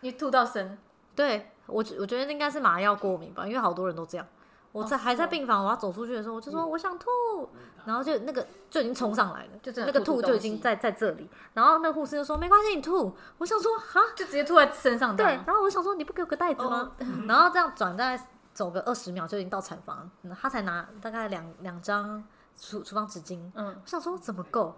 [0.00, 0.76] 你吐到生，
[1.14, 4.26] 对我觉，我觉得应该是麻药过敏吧，因为好多人都这样。
[4.72, 7.08] 我在、还在哦病房，我要走出去的时候，我就说我想吐，
[7.84, 11.28] 然后就那个就已经冲上来了，就那个吐就已经在在这里。
[11.54, 13.16] 然后那个护士就说没关系，你吐。
[13.38, 16.92] 我想说哈，就直接吐在身上对。，然后我想说你不给我个袋子吗？
[17.26, 22.22] 然后这样转大概走个二十秒就已经到产房，嗯他才拿大概两两张
[22.58, 23.40] 厨厨房纸巾。
[23.54, 24.74] 嗯，我想说怎么够？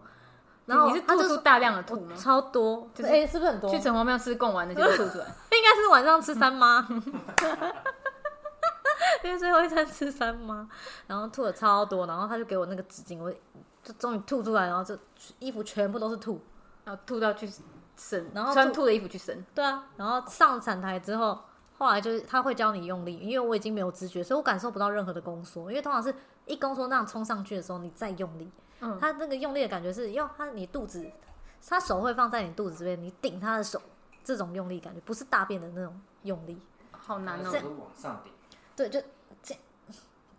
[0.67, 2.15] 然后你是他就说吐出大量的吐吗？
[2.15, 3.71] 超多，就是哎、是不是很多？
[3.71, 5.25] 去城隍庙吃贡丸那些都吐出来，
[5.57, 6.87] 应该是晚上吃三妈，
[9.25, 10.69] 因为最后一餐吃三妈，
[11.07, 13.33] 然后吐了超多，然后他就给我那个纸巾，我
[13.83, 14.99] 就终于吐出来，然后就
[15.39, 16.41] 衣服全部都是吐。
[16.85, 17.47] 然后吐到去
[17.97, 19.45] 生，然后吐穿吐的衣服去生。
[19.55, 21.39] 对啊，然后上产台之后，
[21.77, 26.15] 后来就是他会教你用力，因为我已经没有知觉，所以我感受不到任何的宫缩，因为通常是
[26.47, 31.07] 一宫缩那样冲上去的时候，你再用力，嗯，他那个用力的感觉是因为他你肚子，
[31.69, 33.83] 他手会放在你肚子这边，你顶他的手，
[34.25, 36.59] 这种用力感觉不是大便的那种用力。
[36.99, 37.61] 好难哦手。
[37.61, 38.33] 都往上顶，
[38.79, 39.03] 对，就
[39.43, 39.63] 这样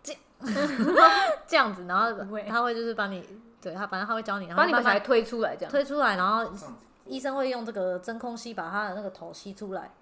[0.02, 0.22] 这样
[1.46, 3.22] 这样子，然后他会就是把你，
[3.60, 5.70] 对他反正他会教你，然后把你把小孩推出来这样。
[5.70, 6.50] 推出来，然后
[7.04, 9.92] 医生会用这个真空吸把他的那个头吸出来，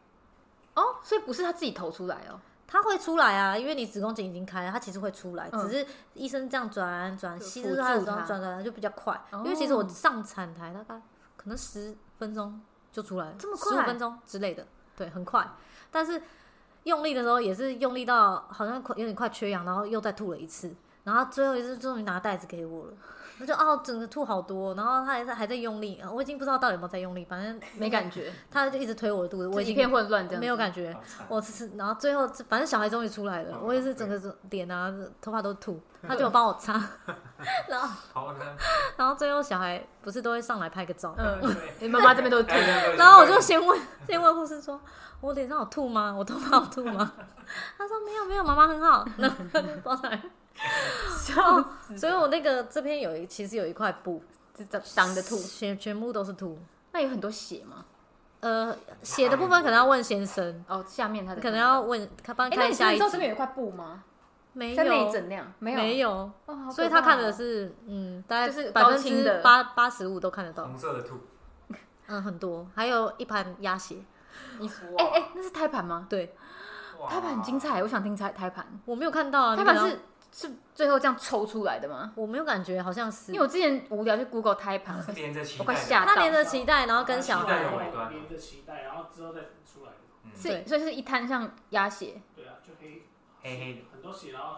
[0.75, 2.39] 哦，所以不是他自己投出来哦。
[2.71, 11.01] 他会出来啊，因为你子宫颈已经开了，他其实会出来，嗯只是医生这样转转就吸住他的时候辅助他转转就比较快，哦因为其实我上产台大概
[11.37, 12.61] 可能十分钟
[12.93, 15.51] 就出来了，这么快十五分钟之类的，对，很快，
[15.91, 16.23] 但是
[16.85, 22.93] 用力的时候也是用力到好像快有点快缺氧，然后又再吐了一次，然后最后一次终于拿袋子给我了。
[23.41, 30.41] 我就哦，整个吐好多，然后他还在还在用力，我已经不知道到底有没有在用力，反正没感觉， 他就一直推我的肚子，我已经就一片混乱这样。
[30.41, 30.93] 没有感觉，
[31.29, 36.73] 我是，然后最后反正小孩终于出来了，我也是整个脸啊头发都吐，他就有帮我擦，
[37.69, 38.35] 然后，
[38.97, 41.41] 然后最后小孩不是都会上来拍个照，嗯，
[41.89, 42.55] 妈妈这边都是吐。
[42.57, 44.81] 然然后我就先问先问护士说，
[45.21, 46.15] 我脸上有吐吗？
[46.17, 47.13] 我头发有吐吗？
[47.79, 50.23] 他说没有没有，妈妈很好， 然后他就抱上来，
[51.17, 54.23] 笑死，所以我那个这边有一其实有一块布，
[54.57, 55.37] 是挡挡着吐。
[55.39, 56.59] 全全部都是吐，
[56.93, 57.85] 那有很多血吗？
[58.41, 64.05] 呃，血的部分可能要问先生，哦，下面他的可能要问他帮哎，那你知道这边有一块布吗？
[64.53, 65.79] 没像内有诊那样，没有。
[65.79, 66.31] 没有，
[66.71, 71.17] 所以他看的是嗯，大概就是百分之八八十五都看得到，红色的兔，
[72.07, 73.97] 嗯，很多，还有一盘鸭血，
[74.61, 74.87] 衣服。
[74.97, 76.07] 哎哎，那是胎盘吗？
[76.09, 76.35] 对
[77.09, 78.67] 胎盘很精，彩，我想听胎胎盘。
[78.85, 80.01] 我没有看到啊，胎盘是
[80.33, 82.13] 是最后这样抽出来的吗？
[82.17, 86.15] 我没有感觉，好像是因为，我之前无聊去 Google 胎盘，连着脐我快吓到。
[86.15, 89.93] 他连着脐带，然后跟小脐带有孩，尾端连着脐带，然后之后再出来。
[90.25, 93.07] 嗯是所以是一滩像鸭血，对啊，就黑
[93.43, 94.57] 黑黑的，很多血，然后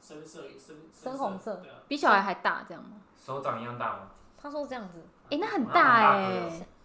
[0.00, 2.90] 深色深深红色对啊，比小孩还大，这样吗？
[3.18, 3.98] 手掌一样大吗？
[4.40, 6.34] 他说这样子，哎，那很那大很大颗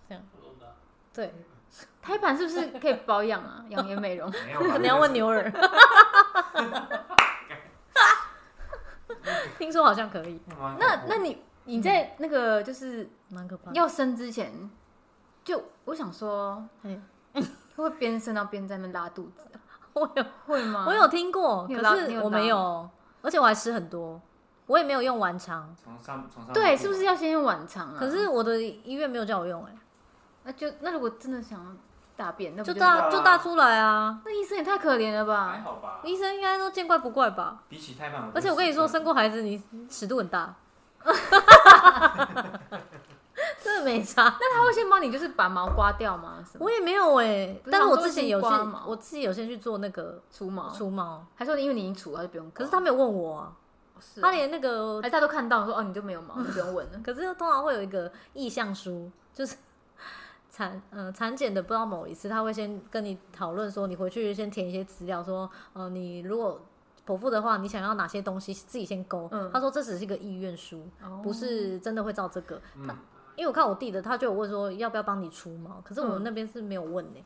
[0.10, 0.22] 哎。
[0.36, 0.76] 不懂的。
[1.14, 1.34] 对，
[2.04, 3.64] 胎盘是不是可以保养啊？
[3.70, 4.30] 养颜美容？
[4.46, 5.50] 没有吧， 你要问牛耳，
[9.58, 10.40] 听说好像可以，
[10.78, 13.76] 那那你你在那个就是蛮可怕的。
[13.76, 14.70] 要生之前，
[15.46, 17.00] 就我想说，哎
[17.34, 17.42] 会
[17.78, 19.58] 不会边生到边在那拉肚子啊？
[19.94, 20.84] 我有会吗？
[20.88, 22.90] 我有听过，你有可是我没有，
[23.22, 24.22] 而且我还吃很多，
[24.68, 27.98] 我也没有用晚肠，从上从上对，是不是要先用晚肠啊？
[27.98, 29.74] 可是我的医院没有叫我用，哎，
[30.44, 31.72] 那就那如果真的想要
[32.16, 34.22] 大便，那不就就大就大出来啊。
[34.26, 35.64] 那医生也太可怜了吧还吧？
[35.64, 36.00] 好吧？
[36.04, 37.64] 医生应该都见怪不怪吧？
[37.68, 40.54] 比起太慢，而且我跟你说，生生过孩子你尺度很大，
[43.62, 44.24] 真的没差。
[44.40, 46.44] 那他会先帮你就是把毛刮掉吗？
[46.60, 48.48] 我也没有哎、但是我之前有去，
[48.86, 50.70] 我自己有先去做那个除毛？
[50.70, 52.50] 除毛，还说因为你已经除，他就不用。
[52.52, 53.52] 可是他没有问我啊，
[54.00, 57.00] 是他连那个哎，大家都看到说哦，你就没有毛， 就不用问了。
[57.04, 59.56] 可是通常会有一个意向书，就是
[60.56, 66.62] 产呃产检的不知道某一次，他会先跟你讨论说，你回去先填一些资料，说呃你如果
[67.08, 69.28] 剖腹的话，你想要哪些东西，自己先勾。
[69.32, 72.62] 嗯他说这只是一个意愿书，哦不是真的会照这个。
[72.88, 72.96] 他，
[73.36, 77.26] 因为我看我弟的，他就有问说要不要帮你除毛，可是我们嗯那边是没有问呢、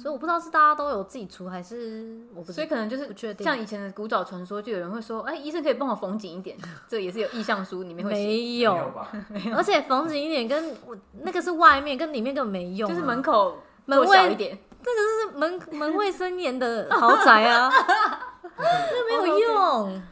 [0.00, 3.44] 所以我不知道是大家都有自己除还是我不知所以可能就是不确定。
[3.44, 6.56] 像以前的古早传说，就有人会说，哎，医生可以帮我缝紧一点，
[6.88, 9.10] 这也是有意向书里面没没有，吧？
[9.54, 17.68] 而且缝紧一点跟我那个是外面跟里面根本没用啊、就是门口门卫一点，这是门门卫森严的豪宅啊，
[18.56, 20.02] 那没有用。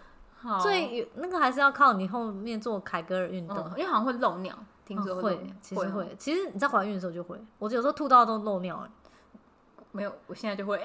[0.42, 0.61] 好。
[0.61, 3.57] 所以有那个还是要靠你后面做凯格尔运动。
[3.59, 8.90] 嗯，因为好像会漏尿，听说哦会其实会，其实你在怀孕的时候就会，我有时候吐到都漏尿、欸，
[9.96, 10.76] 没有，我现在就会，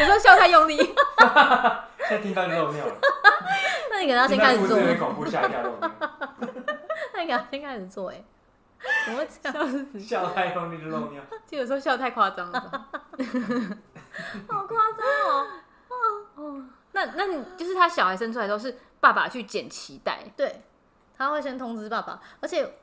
[0.00, 2.92] 有时候笑太用力，现在听到你漏尿了，
[3.90, 5.90] 那你可能要先开始做，有点恐怖，吓一跳漏尿，
[7.12, 8.24] 那你可能要先开始做、欸，
[9.06, 9.54] 怎么会这样？
[10.00, 11.22] 笑太用力就漏尿。
[11.46, 12.60] 就有时候笑太夸张了。
[14.48, 15.46] 好夸张哦！
[16.34, 20.62] 哦那那你就是他小孩生出来都是爸爸去剪脐带，对，
[21.16, 22.74] 他会先通知爸爸，而且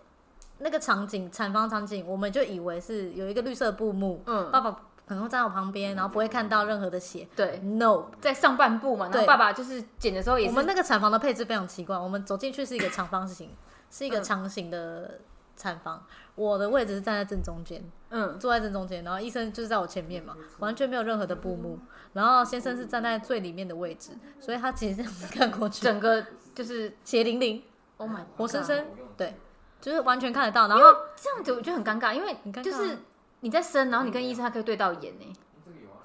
[0.61, 4.71] 那个场景产房场景，我们就以为是有一个绿色布幕，嗯，爸爸
[5.05, 7.27] 可能会站在我旁边，然后不会看到任何的血。
[7.35, 13.49] 对，No，在上半部嘛，然后对爸爸就是剪的时候也是我们那个产房的配置非常奇怪，我们走进去是一个长方形，
[13.89, 15.19] 是一个嗯长形的
[15.57, 21.79] 产房，我的位置是站在正中间，嗯，坐在正中间，然后医生就是在我前面嘛，完全没有任何的布幕，
[22.13, 27.61] 然后先生是站在最里面的位置，所以他其实这样子看过去，整个就是血淋淋
[27.97, 28.85] ，Oh my，活生 God 生，
[29.17, 29.35] 对，
[29.81, 30.83] 就是完全看得到，然后
[31.15, 32.99] 这样子我就很尴尬，因为就是
[33.39, 35.33] 你在生，然后你跟医生他可以对到眼呢，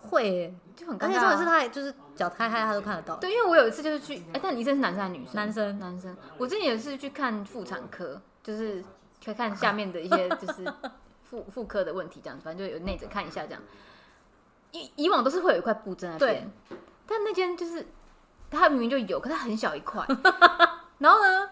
[0.08, 1.08] 会耶，就很尴尬啊。
[1.08, 5.34] 而且重点是他也就是脚开开他都看得到，对，因为我有一次就是去，哎，但你医生是男生还是女生？
[5.34, 6.16] 男生男生。
[6.38, 8.82] 我之前也是去看妇产科，就是
[9.20, 10.72] 去看下面的一些 就是
[11.24, 13.60] 妇妇科的问题，这样子，反正就有内诊看一下这样。
[14.72, 16.50] 以以往都是会有一块布在那边，
[17.06, 17.86] 但那间就是
[18.50, 20.06] 它明明就有，可它很小一块。
[20.98, 21.50] 然后呢，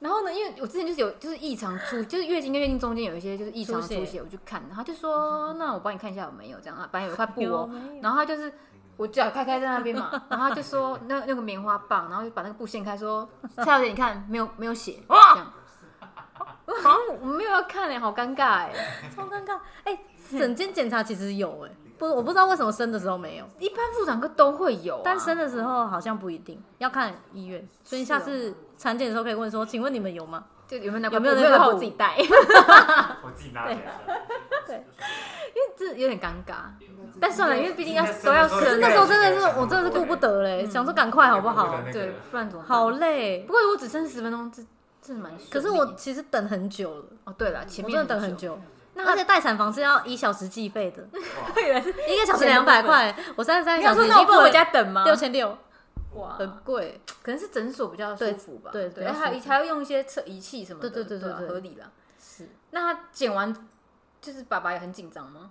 [0.00, 7.70] 然后呢，因为我之前就是有就是异常出，就是月经跟月经中间有一些就是异常出血出血，我去看，然后他就说，那我帮你看一下有没有这样啊，本来有一块布哦，有有
[8.02, 8.52] 然后他就是
[8.96, 15.52] 我脚开开在那边嘛， 然后他就说 那那个棉花棒，然后就把那个布掀开说，蔡小姐你看没有没有血这样。
[16.82, 18.72] 好像我没有要看哎、好尴尬哎、
[19.14, 19.98] 超尴尬，哎，
[20.30, 23.44] 整间检查其实有哎，不，我不知道为什么生的时候没有。
[23.58, 27.66] 一般妇产科都会有、啊，但生的时候好像不一定，要看医院。
[27.82, 32.26] 所以下次产检的时候可以问说：“请问你们有吗就有没有那有没有那个我自己带，因
[33.22, 33.66] 我自己拿
[34.66, 34.84] 对，
[35.54, 35.60] 因。
[35.60, 36.54] 为这有点尴尬。
[37.20, 41.78] 但算了，因为毕竟要都要？”可是生，那时候真的是我真的是顾不得嘞，想说赶快好不好？
[41.92, 43.40] 对，不然怎么好累。
[43.40, 44.62] 不过如果只剩十分钟，这
[45.02, 45.32] 真的蛮。
[45.50, 48.58] 可是我其实等很久了，哦，对了，前面我真的等很久，
[48.94, 51.02] 那而且待产房是要一小时计费的，
[52.08, 55.04] 一个小时两百块，我三十三小时已经要说那我不能回家等吗？
[55.04, 55.58] 六千六，
[56.14, 57.00] 哇，很贵。
[57.22, 58.70] 可能是诊所比较舒服吧。
[58.72, 61.90] 对，对还还要用一些测仪器什么的，对对对对合理啦。
[62.18, 63.54] 是，那他剪完，
[64.20, 65.50] 就是爸爸也很紧张吗？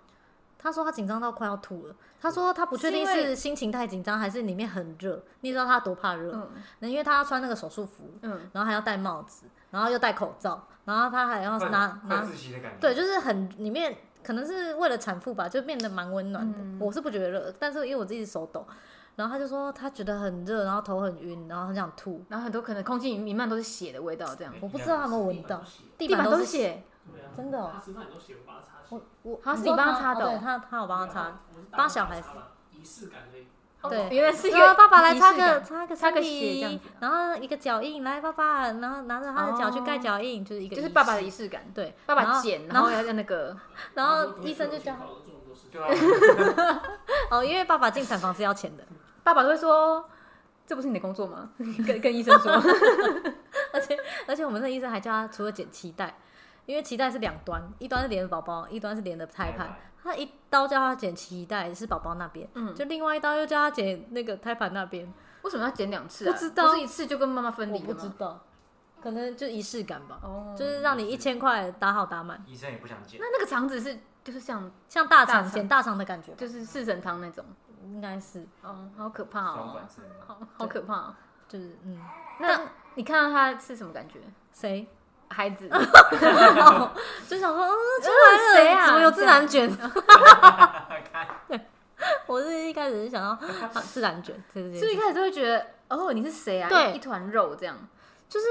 [0.62, 1.95] 他说他紧张到快要吐了。
[2.22, 5.24] 他说他不确定是心情太紧张，还是里面很热。
[5.39, 6.34] 你知道他多怕热？
[6.34, 6.49] 嗯
[6.80, 12.78] 那因为他要穿那个手术服，嗯，然后还要戴帽子，然后又戴口罩，然后他还要拿拿窒息的感觉。
[12.82, 16.57] 对，就是很里面可能是为了产妇吧，就变得蛮温暖的。
[16.60, 18.68] 嗯我是不觉得热，但是因为我自己手抖，
[19.20, 22.24] 然后他就说他觉得很热，然后头很晕，然后很想吐。
[22.30, 24.53] 然后很多可能空气弥漫都是血的味道，这样。
[24.61, 25.61] 我不知道他有没有闻到，
[25.97, 26.84] 地板都都是血，
[27.36, 29.01] 真的哦他身上也都血，我帮他擦我。
[29.24, 31.41] 我好像是你帮他擦的哦哦对他他有帮他擦。
[31.72, 32.30] 帮小孩子
[32.72, 33.45] 仪式感而已。
[33.89, 41.63] 对原来是一然后个爸爸来擦个擦个擦个血这样子然后一个脚印，来爸爸，然后拿着他的脚去盖脚印，就是一个就是爸爸的仪式感。
[41.74, 43.57] 对，爸爸剪，然后要要那个，
[43.95, 45.05] 然后医生就叫他
[47.30, 48.84] 哦，因为爸爸进产房是要钱的，
[49.24, 50.09] 爸爸都会说
[50.65, 51.49] ：“这不是你的工作吗？”
[51.86, 52.51] 跟跟医生说，
[53.74, 53.97] 而且
[54.28, 56.15] 而且我们那医生还叫他除了剪脐带，
[56.65, 59.76] 因为脐带是两端，一端是连着宝宝，一端是连着胎盘。
[60.01, 65.11] 他一刀叫他剪脐带是宝宝那边，嗯就另外一刀又叫他剪那个胎盘那边。
[65.41, 66.34] 为什么要剪两次啊？
[66.34, 67.99] 不知道不是一次就跟妈妈分我不离的吗？
[68.01, 68.45] 知道，
[69.01, 77.43] 可能就仪式感吧，哦，就是让你一千块打好打满，医生也不想剪那，那个肠子是就是像像大肠剪大肠的感觉，就是四神汤那种，
[77.94, 79.80] 应该是哦，好可怕哦。
[80.26, 81.16] 好好可怕哦。
[81.48, 82.00] 就是嗯，
[82.40, 82.62] 那
[82.96, 84.20] 你看到他是什么感觉？
[84.54, 84.88] 谁？
[85.32, 89.70] 孩子， 就想说，嗯， 出来了，谁啊怎么有自然卷？
[89.78, 91.30] 看，
[92.26, 93.30] 我是一开始是想到
[93.74, 96.68] 啊自然卷，对对对，是不是一开始就会觉得，哦，你是谁啊？
[96.70, 97.76] 对一一团肉这样。
[98.28, 98.46] 就是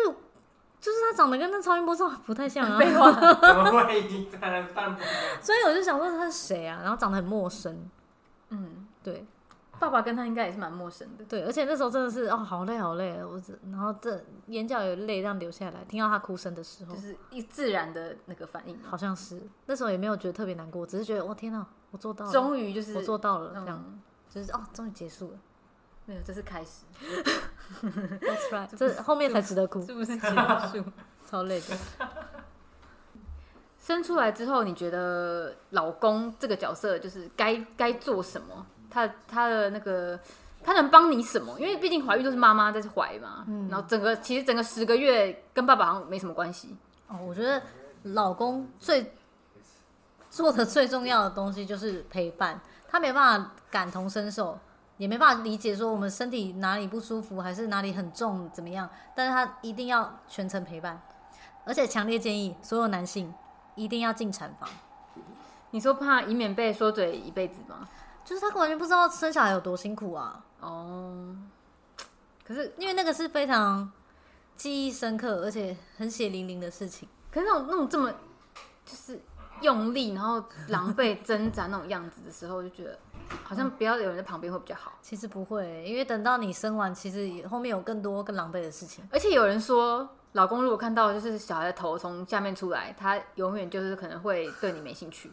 [0.80, 3.20] 就是他长得跟那超音波照不太像啊，废话，怎
[3.56, 4.28] 么会？
[4.40, 5.12] 当然当然不一样。
[5.40, 6.78] 所以我就想说他是谁啊？
[6.82, 7.90] 然后长得很陌生，嗯，
[9.02, 9.26] 对
[9.78, 11.24] 爸爸跟他应该也是蛮陌生的。
[11.24, 25.38] 对，而且那时候真的是哦，好累好累，我只然后这眼角有泪这样流下来，听到他哭声的时候就，是一自然的那个反应，好像是那时候也没有觉得特别难过，只是觉得哇天哪，我做到了，终于就是我做到了，这样嗯，就是哦，终于结束了
[26.06, 26.84] 没有，这是开始
[27.82, 30.84] ，，That's right， 这后面才值得哭，是不是结束？
[31.24, 31.76] 超累的。
[33.78, 38.66] 生出来之后，你觉得老公这个角色就是该该做什么？
[38.90, 40.18] 他他的那个
[40.62, 41.58] 他能帮你什么？
[41.58, 46.76] 因为毕竟怀孕都是妈妈在怀嘛，嗯然后整个其实整个十个月跟爸爸好像没什么关系。
[47.06, 47.62] 哦，我觉得
[48.02, 49.14] 老公最
[50.30, 54.58] 做的最重要的东西就是陪伴，他没办法感同身受，
[54.98, 61.00] 也没办法理解说我们身体哪里不舒服，还是哪里很重怎么样，但是他一定要全程陪伴，
[61.64, 63.32] 而且强烈建议所有男性
[63.74, 64.68] 一定要进产房，
[65.70, 67.88] 你说怕以免被说嘴一辈子吗？
[68.28, 71.34] 就是他完全不知道生小孩有多辛苦啊，哦，
[72.46, 73.90] 可是因为那个是非常
[74.54, 77.08] 记忆深刻，而且很血淋淋的事情。
[77.32, 78.12] 可是那种那种这么
[78.84, 79.18] 就是
[79.62, 82.98] 用力，然后狼狈挣扎那种样子的时候，就觉得
[83.44, 84.98] 好像不要有人在旁边会比较好。
[85.00, 89.02] 其实不会，因为等到你生完，其实也后面有更多更狼狈的事情。
[89.10, 95.32] 而且有人说，老公如果看到就是小孩的头从下面出来，他永远就是可能会对你没兴趣。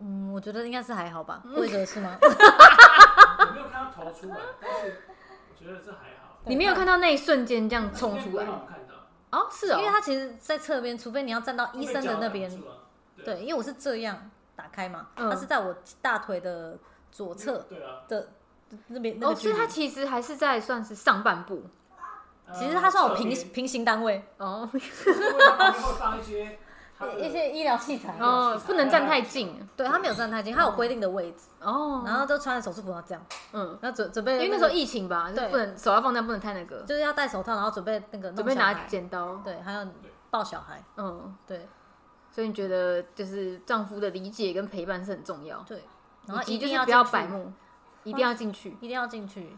[0.00, 1.42] 嗯，我觉得应该是还好吧。
[1.54, 2.16] 规则是吗？
[2.22, 5.02] 我没有看到头出来，但是
[5.50, 6.38] 我觉得这还好。
[6.44, 8.46] 你没有看到那一瞬间这样冲出来？
[9.30, 9.46] 哦？
[9.50, 12.50] 是哦，因为他其实，在侧边，除非你要站到医生的那边。
[13.24, 15.28] 对，因为我是这样打开嘛，嗯。
[15.28, 16.78] 他是在我大腿的
[17.10, 18.28] 左侧对啊，的
[18.86, 19.34] 那边那哦。
[19.34, 21.64] 所以他其实还是在算是上半部。
[22.54, 24.66] 其实他算我平平行单位，哦
[27.18, 28.16] 一些医疗器材。
[28.18, 32.02] 哦，不能站太近对他没有站太近，他有规定的位置，哦。
[32.04, 39.36] 然后都穿着手术服要这样，嗯，然后准准备，因为那时候疫情吧，就对不能手要放那不能太那个，就是要戴手套，然后准备那个弄准备拿剪刀。
[39.44, 39.86] 对，还有
[40.30, 41.68] 抱小孩，嗯，对
[42.30, 45.82] 所以你觉得就是丈夫的理解跟陪伴是很重要，对，
[46.26, 47.52] 然后一定要不要进去摆木，
[48.04, 48.70] 一定要进去。
[48.80, 49.56] 一定要进去。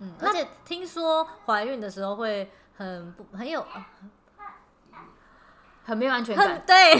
[0.00, 3.64] 嗯，而且听说怀孕的时候会很不很有
[5.84, 6.94] 很没有安全感，对。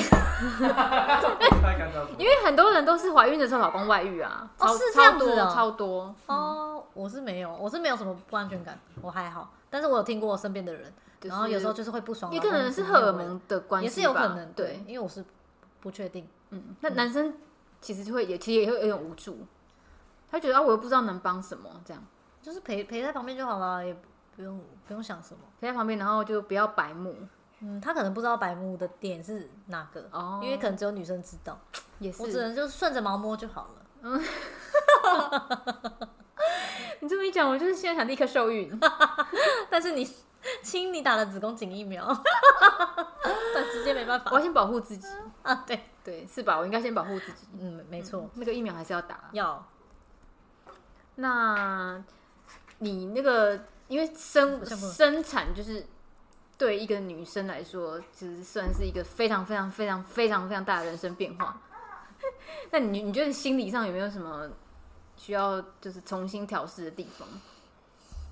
[2.18, 9.52] 因为很多人都是怀孕的时候老公外遇啊，超哦是这样子超多哦超多，哦，我是没有，我是没有什么不安全感，我还好。
[9.70, 15.24] 但是我有听过我身边的人，就是然后有时候就是会不爽，也可能是荷尔蒙的关系吧，也是有可能，对，因为我是
[15.80, 16.28] 不确定。
[16.50, 17.34] 嗯，那男生
[17.80, 19.38] 其实就会也其实也会有点无助，
[20.30, 22.02] 他觉得啊我又不知道能帮什么，这样
[22.42, 23.96] 就是陪陪在旁边就好了，也
[24.36, 25.40] 不用不用想什么。
[25.60, 27.16] 陪在旁边，然后就不要白目
[27.60, 31.58] 嗯，他可能不知道白木的点是哪个，哦，因为可能只有女生知道，
[31.98, 32.40] 也是我只。
[32.40, 33.86] 能就顺着毛摸就好了。
[34.02, 34.22] 嗯
[37.00, 38.78] 你这么一讲，我就是现在想立刻受孕。
[39.70, 40.04] 但是你
[40.62, 42.06] 亲，你打了子宫颈疫苗，
[43.54, 45.06] 但直接没办法我要先保护自己。
[45.42, 45.64] 啊。
[45.66, 46.58] 对，对，是吧？
[46.58, 47.46] 我应该先保护自己。
[47.58, 49.28] 嗯，没错，那个疫苗还是要打。
[49.32, 49.66] 要
[51.16, 52.02] 那
[52.78, 55.86] 你那个，因为生生产就是
[56.56, 61.60] 对一个女生来说，其实算是一个非常非常非常非常非常大的人生变化。
[62.70, 64.48] 那你你觉得心理上有没有什么
[65.16, 67.26] 需要就是重新调试的地方？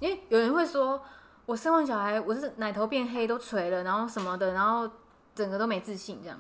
[0.01, 1.03] 因为有人会说，
[1.47, 4.91] 我生完小孩，我是奶头变黑都垂了，然后什么的，然后
[5.35, 6.39] 整个都没自信，这样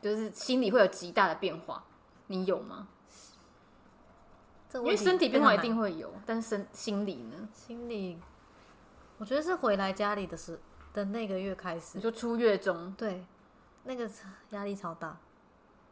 [0.00, 1.84] 就是心里会有极大的变化。
[2.28, 2.88] 你有吗？
[4.72, 7.48] 因为身体变化一定会有，但是身心理呢？
[7.52, 8.16] 心理，
[9.18, 10.58] 我觉得是回来家里的时
[10.92, 13.24] 的那个月开你始，说出月中，对，
[13.84, 14.08] 那个
[14.50, 15.16] 压力超大，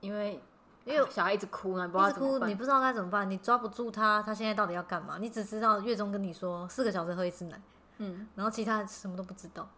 [0.00, 0.40] 因为
[0.84, 5.18] 因为小孩一直哭呢，你不知道一直哭，你不知道该怎么办，你抓不住他，他现在到底要干嘛？
[5.18, 7.60] 你只知道月中跟你说四个小时喝一次奶，
[7.98, 9.68] 嗯，然后其他什么都不知道，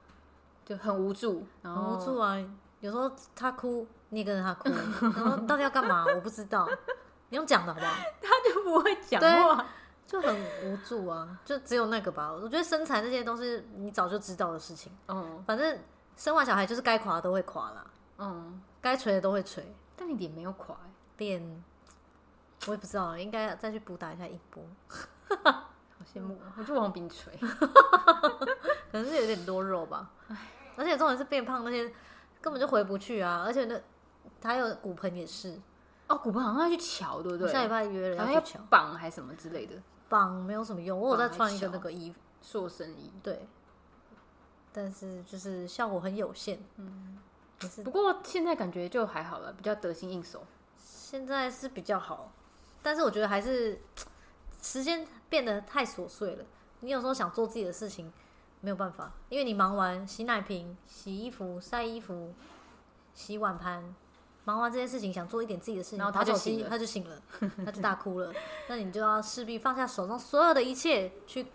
[0.64, 2.36] 就很无助，很无助啊。
[2.80, 4.70] 有时候他哭，你也跟着他哭，
[5.02, 6.06] 然后你到底要干嘛？
[6.14, 6.66] 我不知道，
[7.28, 7.94] 你用讲的好不好？
[8.22, 9.66] 他就不会讲话。
[10.10, 10.34] 就很
[10.64, 12.32] 无助啊，就只有那个吧。
[12.32, 15.78] 我觉得身材这些都是你早就知道的事情，嗯反正
[16.16, 17.86] 生完小孩就是该垮的都会垮啦，
[18.18, 19.72] 嗯，该垂的都会垂。
[19.96, 21.62] 但你脸没有垮、欸，脸
[22.66, 24.64] 我也不知道，应该再去补打一下一波，
[25.44, 27.32] 好羡慕哦，我就往饼垂。
[28.90, 30.10] 可能是有点多肉吧。
[30.76, 31.84] 而且重点是变胖那些
[32.40, 33.80] 根本就回不去啊，而且那
[34.42, 35.56] 还有骨盆也是，
[36.08, 37.52] 哦，骨盆好像要去瞧，对不对？
[37.52, 39.74] 下礼拜约了要去瞧，绑还是什么之类的，
[40.10, 41.00] 绑没有什么用。
[41.00, 43.10] 我有在穿一个那个衣服，塑身衣。
[43.22, 43.48] 对，
[44.72, 46.60] 但是就是效果很有限。
[46.76, 47.16] 嗯，
[47.62, 50.44] 也是不过现在感觉就还好了，比较得心应手。
[50.76, 52.32] 现在是比较好，
[52.82, 53.80] 但是我觉得还是
[54.60, 56.44] 时间变得太琐碎了。
[56.80, 58.12] 你有时候想做自己的事情，
[58.60, 62.34] 没有办法，因为你忙完洗奶瓶、洗衣服、晒衣服、
[63.14, 63.94] 洗碗盘，
[64.44, 67.22] 忙完这件事情，想做一点自己的事情，然后他就醒了他就醒了，
[67.64, 68.32] 他就大哭了。
[68.68, 71.46] 那你就要势必放下手中所有的一切，去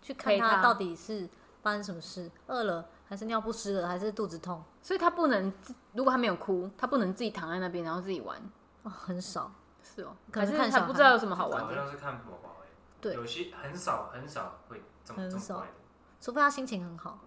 [0.00, 1.28] 去看他他到底是
[1.62, 4.62] 发生什么事，饿了还是尿不湿了，还是肚子痛？
[4.82, 5.52] 所以他不能，
[5.92, 8.40] 如果他没有哭，他不能自己躺在那边然后自己玩。
[8.82, 9.52] 哦，很少。
[9.82, 11.66] 是哦，可是能看小孩他不知道有什么好玩的。
[11.66, 12.66] 好像是看宝宝哎，
[13.00, 15.72] 对有些很少很少会这么很少这么乖的。
[16.20, 17.18] 除非他心情很好，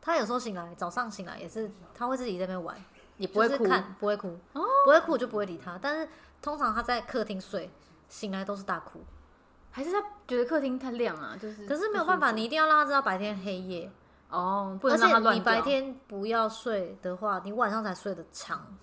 [0.00, 2.76] 他有时候醒来，早上醒来也是，他会自己在那边玩，
[3.22, 5.78] 也不会哭就是，看不会哭，不会哭我就不会理他。
[5.80, 6.08] 但是
[6.42, 7.70] 通常他在客厅睡，
[8.08, 9.00] 醒来都是大哭。
[9.70, 11.38] 还是他觉得客厅太亮啊？
[11.40, 13.88] 就是可是没有办法，你一定要让他知道白天黑夜，
[14.28, 15.62] 哦，不而能让他乱且你白。
[15.62, 18.76] 天不要睡的话，你晚上才睡得长，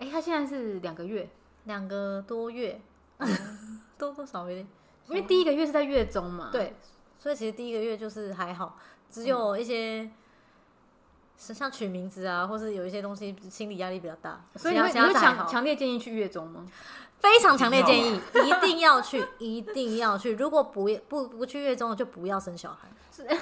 [0.00, 1.30] 哎、他现在是两个月，
[1.64, 2.82] 两个多月，
[3.96, 4.68] 多多少有点
[5.06, 6.74] 因为第一个月是在月中嘛。，对，
[7.20, 8.76] 所以其实第一个月就是还好，
[9.08, 10.02] 只有一些。
[10.02, 10.10] 是
[11.52, 16.64] 像取名字啊，或是有一些东西心理压力比较大，所以你会强强烈建议去月中吗？
[17.18, 20.34] 非常强烈建议，一定要去，一定要去。
[20.34, 22.88] 如果不不不去月中的，就不要生小孩。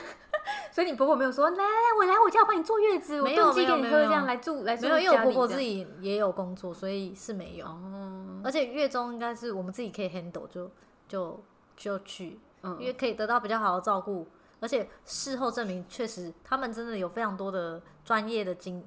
[0.70, 7.66] 所以你婆婆没有说来来来，我来我家我帮你坐月子，我没有炖鸡给你喝，没有没有这样来住来住没有，因为我婆婆自己也有工作，所以是没有。
[7.66, 10.70] 哦，而且月中应该是我们自己可以 handle，就
[11.08, 11.42] 就
[11.76, 14.26] 就去，嗯因为可以得到比较好的照顾。
[14.62, 18.82] 而且事后证明，确实他们真的有非常多的专业的经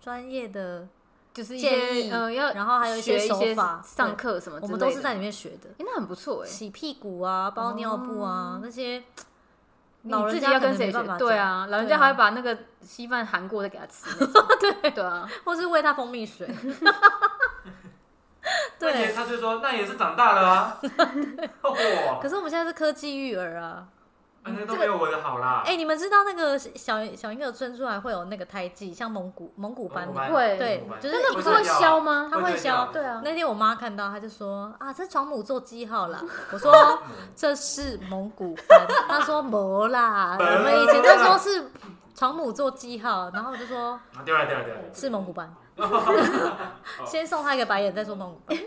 [0.00, 0.86] 专业的，
[1.34, 5.68] 就是一建些议呃要然后还有一些学一些手法上对课什么我们都是在里面学的。
[5.78, 6.48] 哎，那很不错哎。
[6.48, 9.02] 洗屁股啊，包尿布啊，那些
[10.04, 14.08] 老人家要跟谁学对啊，老人家还会把那个稀饭含过再给他吃。
[14.60, 16.48] 对对啊，或是喂他蜂蜜水。
[18.78, 20.80] 对，他就说那也是长大了啊，
[21.66, 23.88] 哇，可是我们现在是科技育儿啊。
[24.46, 25.64] 啊那都没有我的好啦。
[25.66, 32.28] 哎、你们知道那个小小婴儿生出来会有那个胎记，像蒙古蒙古斑蒙古斑会对就是那个不是会消吗？
[32.30, 32.86] 它会会消。
[32.92, 36.22] 对啊，那天我妈看到，她就说啊，这床母做记号啦。
[36.52, 36.72] 我说
[37.34, 41.68] 这是蒙古斑，她说 没啦，我们以前都说是
[42.14, 45.52] 床母做记号，然后我就说啊掉了掉了掉了，是蒙古斑。
[47.04, 48.58] 先送他一个白眼，再说蒙古斑。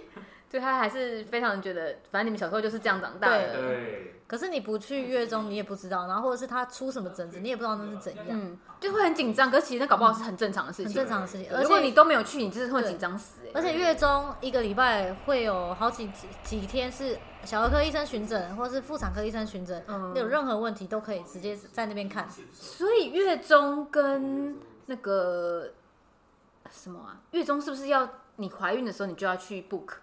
[0.50, 3.54] 对他还是非常觉得，反正你们小时候就是这样长大的。
[3.54, 8.26] 对，可是你不去月中，你也不知道，然后或者是他出什么疹子，你也不知道那是怎样。
[8.30, 10.88] 嗯，就会很紧张，可是其实那搞不好是很正常的事情。
[10.88, 13.52] 很正常的事情，而如果你都没有去，你就是会紧张死哎。
[13.54, 22.28] 而且月中一个礼拜会有好几几几天是小儿科医生巡诊，或是妇产科医生巡诊，嗯有任何问题都可以直接在那边看。
[22.52, 25.74] 所以月中跟那个
[26.72, 29.94] 什么啊，月中是不是要你怀孕的时候你就要去 book？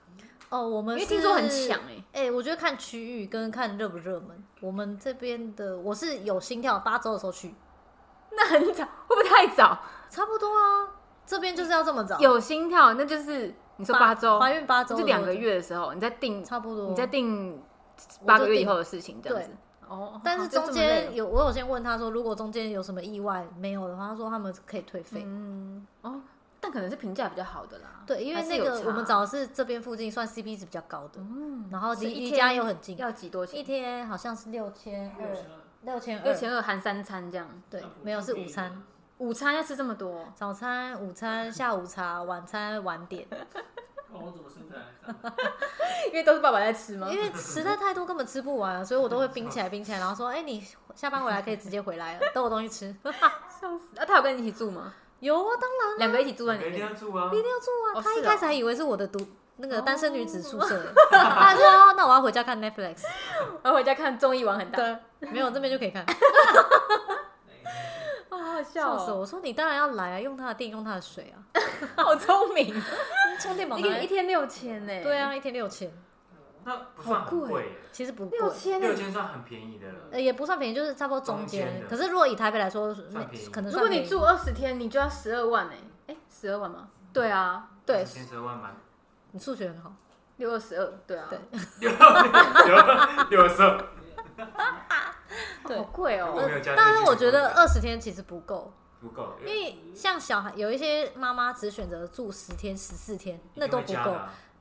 [0.49, 2.22] 哦，我们因为听说很强哎。
[2.24, 4.44] 哎、我觉得看区域跟看热不热门。
[4.61, 7.55] 我们这边的我是有心跳八周的时候去，
[8.32, 9.78] 那很早，会不会太早？
[10.09, 10.88] 差不多啊，
[11.26, 16.88] 这边就是要这么早，有心跳，那就是你说八周，怀孕八周就两个，月的时候，你再定，差不多。
[16.88, 17.61] 你再定
[18.24, 19.51] 八个月以后的事情，这样子。
[19.88, 25.22] 哦，但是中间有，我有先问他说，如果中间有什么意外没有的话，他说他们可以退费。
[25.24, 26.20] 嗯哦，
[26.67, 28.03] 但可能是评价比较好的啦。
[28.05, 33.62] 对，因为那个我们找的是这边附近算 CP 值比较高的，嗯，然后离离家又很近，要几多钱一？
[33.62, 35.29] 天好像是六千二，
[35.83, 38.83] 六千二六二，千二含三餐这样，对，没有是午餐，
[39.19, 43.25] 午餐要吃这么多，早餐、午餐、下午茶、晚餐、晚点，
[44.11, 45.33] 哦我怎么生在来？
[46.11, 47.09] 因为都是爸爸在吃吗？
[47.12, 50.64] 因为实在太多根本吃不完，所以我都会冰起来冰起来，然后说，哎，你
[50.97, 52.97] 下班回来可以直接回来了，都有东西吃。
[53.61, 53.99] 笑死！
[53.99, 54.93] 啊，他有跟你一起住吗？
[55.21, 58.03] 有啊，当然两个一起住在里每天面，住啊，一定要住啊。
[58.03, 59.19] 他一开始还以为是我的独
[59.57, 63.03] 那个单身女子宿舍， 他还说哦那我要回家看 Netflix。
[63.62, 66.05] 我要回家看综艺玩很大，对，没有这边就可以看。
[68.29, 69.17] 哦， 好好笑笑死我！
[69.17, 71.41] 哦，我说你当然要来啊，用他的电，用他的水啊，
[71.97, 72.75] 好聪明，
[73.41, 75.91] 充电宝一一天六千呢，对，啊，一天六千，
[76.69, 78.81] 那不算很好贵其实不贵，六千。
[78.81, 79.95] 六千算很便宜的了。
[80.11, 85.73] 呃也不算便宜，就是差不多中中间可是如果以台北来说，那便宜可能如算便宜果你住二十天，你就要十二万呢。
[86.09, 86.89] 哎，十二万吗？
[87.12, 88.75] 对啊，对，千十万蛮
[89.31, 89.93] 你数学很好，
[90.39, 91.39] 六二十二，对啊，对
[91.79, 93.79] 六六六十二，
[95.69, 96.33] 对好贵哦。
[96.33, 104.17] 果没有加这个但是我觉得二十天其实不够，不够，因为像小孩有一些妈妈只选择住十天、十四天，那都不够。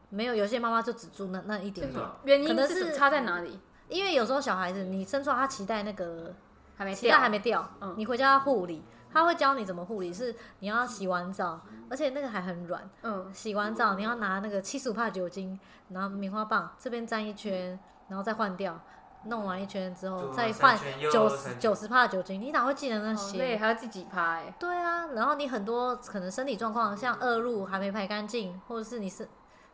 [0.05, 3.59] 啊没有，有些妈妈就只住那那一点点，原因可能是是差在哪里？
[3.89, 6.33] 因为有时候小孩子你生出来他脐带那个
[6.75, 7.93] 还没掉，脐带还没掉，嗯。
[7.97, 17.77] 你回家要护理，他会教你怎么护理，是你要洗完澡，而且那个还很软，嗯，洗完澡你要拿那个七十五帕酒精，然后棉花棒这边沾一圈，
[18.07, 18.79] 然后再换掉，
[19.25, 20.77] 弄完一圈之后再换
[21.11, 23.57] 九十九十帕酒精，你哪会记得那些？
[23.57, 24.55] 还要自己趴哎。
[24.59, 29.27] 对啊，然后你很多可能身体状况，像恶露还没排干净，或者是你是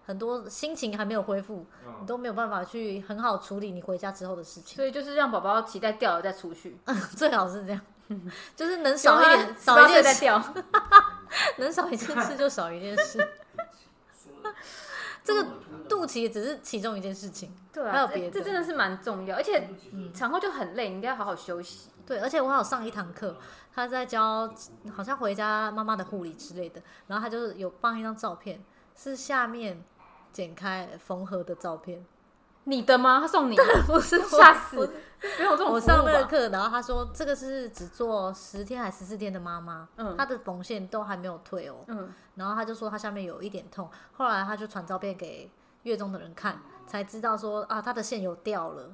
[0.05, 4.75] 很多心情还没有恢复，你嗯都没有办法去很好处理你回家之后的事情。
[4.75, 6.77] 所以就是让宝宝脐带掉了再出去，
[7.15, 7.81] 最好是这样，
[8.55, 10.53] 就是能少一点，少一18岁件事，再掉。
[11.57, 13.25] 能少一件事就少一件事。
[15.23, 15.47] 这个
[15.87, 19.69] 肚脐只是其中一件事情，对啊，还有别的这真的是蛮重要，而且
[20.13, 21.89] 产后就很累，你应该好好休息。
[22.07, 23.37] 对，而且我还有上一堂课，
[23.73, 24.51] 他在教
[24.91, 28.61] 好像回家妈妈的护理之类的，然后他就是有放一张照片，
[28.95, 29.81] 是下面
[30.31, 32.03] 剪开缝合的照片，
[32.65, 33.19] 你的吗？
[33.19, 33.63] 他送你的？
[33.87, 34.77] 不是 我吓死！
[34.77, 34.87] 我
[35.37, 36.25] 没有这种我上那个？
[36.25, 45.49] 课，然后他说这个是只做十天还十四天的妈妈，嗯她的缝线都还没有退哦，嗯，然后他就说他下面有一点痛，后来他就传照片给
[45.83, 48.89] 月中的人看，才知道说啊他的线有掉了。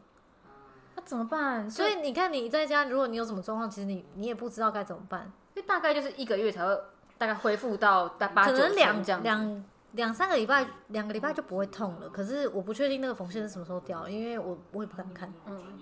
[0.96, 1.70] 那怎么办？
[1.70, 6.78] 所以你看你在家，如果你有什么状况，其实你你也不知道该怎么办，因为大概就是一个月才会
[7.18, 9.24] 大概恢复到大八可能两这样。
[9.24, 9.64] 两
[9.94, 12.10] 两三个礼拜，两个礼拜就不会痛了。
[12.10, 15.34] 可是我不确定那个缝线是什么时候掉，因为我我也不敢看。
[15.46, 15.80] 嗯，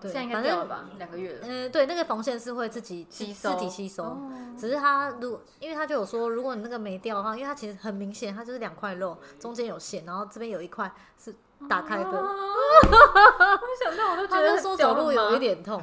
[0.00, 0.84] 对现在应该反正掉了吧？
[0.98, 1.40] 两个月了。
[1.42, 4.02] 嗯、对，那个缝线是会自己吸收自己吸收。
[4.02, 10.88] 哦只是它如果，因为他就有说，如果你那个没掉的话，因为它其实很明显，它就是两块肉，中间有线，然后这边有一块
[11.18, 11.34] 是
[11.68, 12.08] 打开的。
[12.14, 15.56] 我想到我都觉他得就说走路有一点。
[15.56, 15.82] 点痛，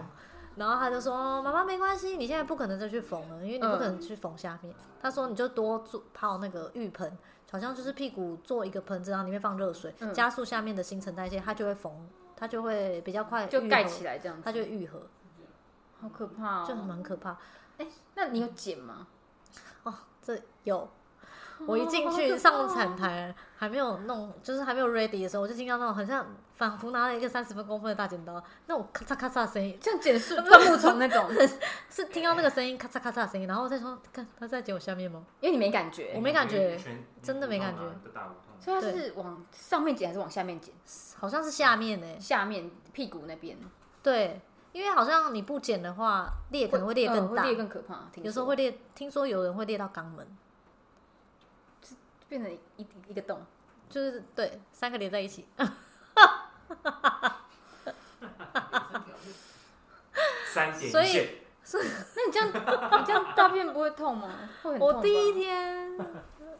[0.56, 4.74] 然后他就说妈妈没关系，你现在不可能再去缝了，因为你不可能去缝下面。
[5.02, 7.18] 他说你就多做泡那个浴盆，
[7.52, 11.94] 好像就是屁股做一个盆子，然后里面放热水，嗯加速下面的新陈代谢，它就会缝，
[12.36, 15.02] 它就会比较快就盖合起来这样子，它就会愈合，
[16.00, 16.66] 好可怕哦！
[16.66, 17.38] 就蛮可怕。
[18.16, 19.08] 那你有剪吗？
[19.84, 20.90] 哦，这有。
[21.68, 31.30] 我一进去上产台还没有弄，就是还没有 ready 的时候，我就听到那种很像仿佛拿了一个三十分公分的大剪刀，那种咔嚓咔嚓的声音，像剪树灌木丛那种，
[31.90, 35.24] 是听到那个声音咔嚓咔嚓的声音，然后我再说，看他在剪我下面吗？
[35.40, 36.14] 因为你没感觉。
[36.16, 36.80] 我，没感觉
[37.22, 37.82] 真的没感觉。
[38.60, 40.74] 所以他是往上面剪还是往下面剪？
[41.18, 43.58] 好像是下面呢、下面屁股那边。
[44.04, 44.40] 对，
[44.72, 48.08] 因为好像你不剪的话，裂可能会裂更大，裂更可怕。
[48.22, 50.28] 有时候会裂，听说有人会裂到肛门，
[52.32, 53.46] 变成一一个洞。
[53.90, 55.46] 就是对三个连在一起。
[60.54, 61.28] 三点 所以一线，
[62.16, 64.30] 那你这样，你这样大便不会痛吗？
[64.64, 65.98] 会很痛我第一天，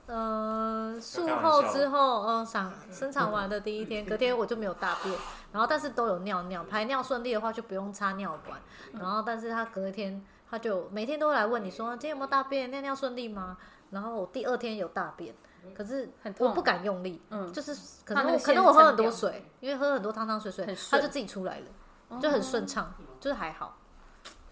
[0.08, 5.16] 呃， 术后之后，呃，产生产完的第一天，隔天我就没有大便，
[5.54, 8.60] 然后但是都有尿尿，排尿顺利的话就不用插尿管，
[8.94, 13.58] 然后但是他隔天他就每天都会来问你说今天有没有大便，尿尿顺利吗？
[13.92, 15.36] 然后我第二天有大便，
[15.76, 23.78] 可是很痛我不敢用力，嗯，就是可能我可能我喝很多水，因为喝很多汤汤水水，它就自己出来了，就很顺畅，就是还好。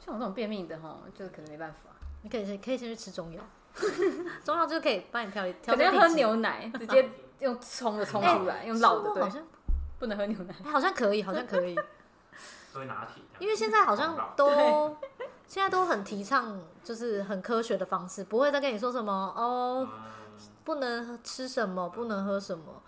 [0.03, 1.89] 像我这种便秘的哈，就是可能没办法，
[2.21, 3.41] 你可以先可以先去吃中药，
[4.43, 9.43] 中药就可以帮你调调可能要喝牛奶，直接用冲的冲出来，用老的，对，好像
[9.99, 10.55] 不能喝牛奶。
[10.63, 11.75] 哎好像可以，好像可以，
[12.71, 14.97] 所以拿铁，因为现在好像都
[15.47, 19.99] 现在都很提倡就是很科学的方式，不会再跟你说什么哦嗯
[20.69, 22.83] 不能吃什么，不能喝什么。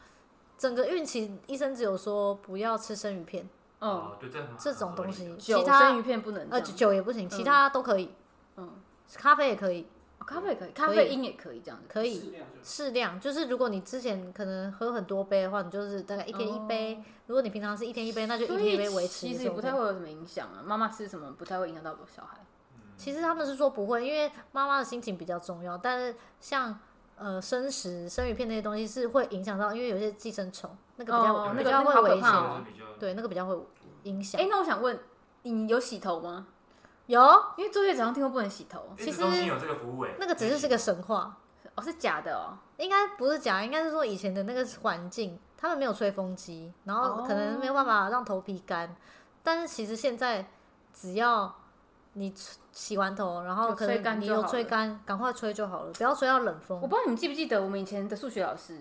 [0.55, 8.11] 整个孕期医生只有说不要吃生鱼片，嗯，哦，对，这很这种东西酒其他生鱼片不能这呃样，酒也不行，其他都可以，
[8.57, 8.69] 嗯，
[9.15, 9.87] 咖啡也可以，
[10.19, 11.85] 哦咖啡也可以，咖啡因也可以这样子。
[11.89, 13.19] 可以适量就适量。
[13.19, 17.03] 就是如果你之前可能喝很多杯的话，你就是大概一天一杯。
[17.25, 19.25] 如果你平常是一天一杯，那就一所天一杯维持。
[19.25, 19.79] 其实也不太会。
[19.79, 22.37] 有什么影响啊，妈妈吃什么不太会影响到小孩。
[22.95, 25.75] 其实他们是说不会，因为妈妈的心情比较重要。
[25.75, 26.77] 但是像
[27.21, 32.65] 呃生食、生鱼片那些东西是会影响到，因为有些寄生虫，那个比较、哦那个较会危那个好可怕险。
[32.99, 33.55] 对，那个比较会
[34.03, 34.41] 影响。
[34.41, 34.99] 哎，那我想问，
[35.43, 36.47] 你有洗头吗？
[37.05, 37.21] 有
[37.57, 41.37] 因为坐月子好像听说不能洗头，其其实中心有这个服务哎，那个只是是个神话，
[41.75, 42.57] 哦，是假的哦。
[42.77, 48.95] 应该不是假，应该是说以前的那个环境，他们没有吹风机，然后可能没有办法让头皮干。
[49.43, 50.47] 但是其实现在
[50.93, 51.53] 只要
[52.13, 52.33] 你
[52.71, 56.87] 洗完头，然后可有吹干能你有吹干，赶快吹就好了，不要吹到冷风我。
[56.87, 58.77] 不知道你们记不记得我们以前的数学老师，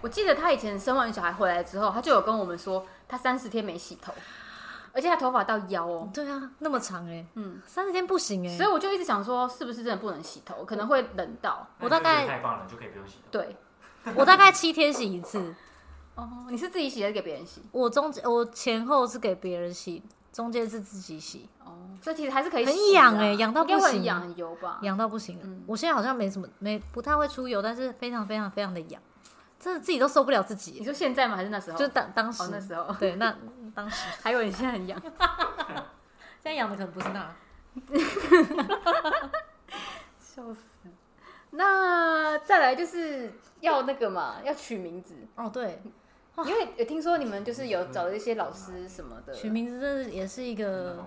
[0.00, 4.12] 我记得他以前生完小孩回来之后，他就有跟我们说，他三十天没洗头，
[4.92, 6.08] 而且他头发到腰哦。
[6.14, 10.64] 对啊，那么长哎、嗯，三十天不行哎、所以我就一直想说，是不是真的不能洗头？
[10.64, 11.66] 可能会冷到。
[11.80, 13.22] 我大概太棒了，就可以不用洗头。
[13.32, 13.56] 对，
[14.14, 15.54] 我大概七天洗一次，
[16.14, 17.60] 哦，你是自己洗还是给别人洗？
[17.72, 24.78] 我中我前后是给别人洗，中间是自己洗，哦，所以其实还是可以很痒欸痒到不行应该很痒很油吧？
[24.82, 25.38] 痒到不行。
[25.42, 29.00] 嗯我现在好像没什么没不太会出油，但是非常非常非常的痒，
[29.58, 30.84] 真的自己都受不了自己你己。
[30.84, 31.36] 说现在吗？
[31.36, 31.78] 还是那时候？
[31.78, 32.94] 就当当时、哦，那时候。
[32.98, 33.34] 对，那
[33.74, 35.00] 当时 还有你现在很痒，
[36.40, 37.34] 现在养的可能不是那，
[40.20, 40.60] 笑死。
[41.50, 45.80] 那再来就是要那个嘛，要取名字，哦对，
[46.44, 51.02] 因为有听说你们就是有找了一些老师什么的，取名字这也是一个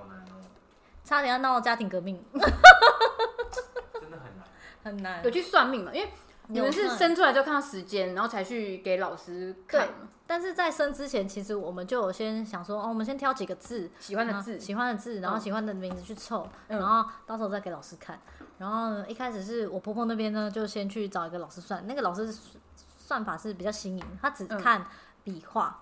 [1.04, 4.44] 差点要闹家庭革命，真的很难。
[4.84, 5.32] 很难有。
[5.32, 5.92] 去算命嘛？
[5.94, 6.10] 因为
[6.48, 18.20] 你们是生出来就看到时间，然后才去给老师看嘛但是在生之前，其实我们就有先想说，哦，我们先挑几个字，喜欢的字然后，喜欢的字，然后嗯喜欢的名字去凑，嗯然后到时候再给老师看。
[18.60, 22.32] 然后呢，一开始是我婆婆那边呢，就先去找一个老师算，那个老师
[22.78, 24.86] 算法是比较新颖，他只嗯看
[25.24, 25.82] 笔画。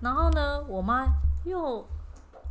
[0.00, 1.04] 然后呢，我妈
[1.44, 1.86] 又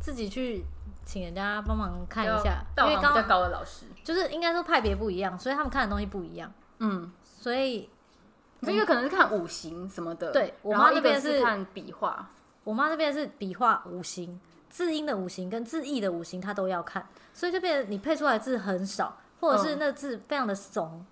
[0.00, 0.64] 自己去
[1.04, 7.88] 请人家帮忙看一下，因为刚好高的老师，就是应该说派别不一样，所以他们看的东西不一样，嗯，所以
[8.62, 12.30] 这个可能是看五行什么的，对我妈那边是是看笔画，
[12.64, 14.40] 我妈那边是笔画五行，
[14.70, 19.78] 字音的五行跟字义的五行她都要看，所以就变成你配出来的字很少，或者是嗯。
[19.80, 21.04] 那字非常的怂，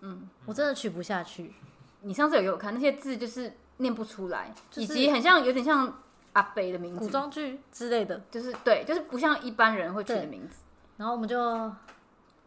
[0.00, 1.54] 嗯，我真的取不下去。
[2.02, 6.00] 你上次有给我看那些字，就是念不出来，就是以及很像有点像
[6.34, 10.58] 阿北的名字，古装剧之类的，就是对，就是不像一般人会取的名字。
[10.96, 11.36] 然后我们就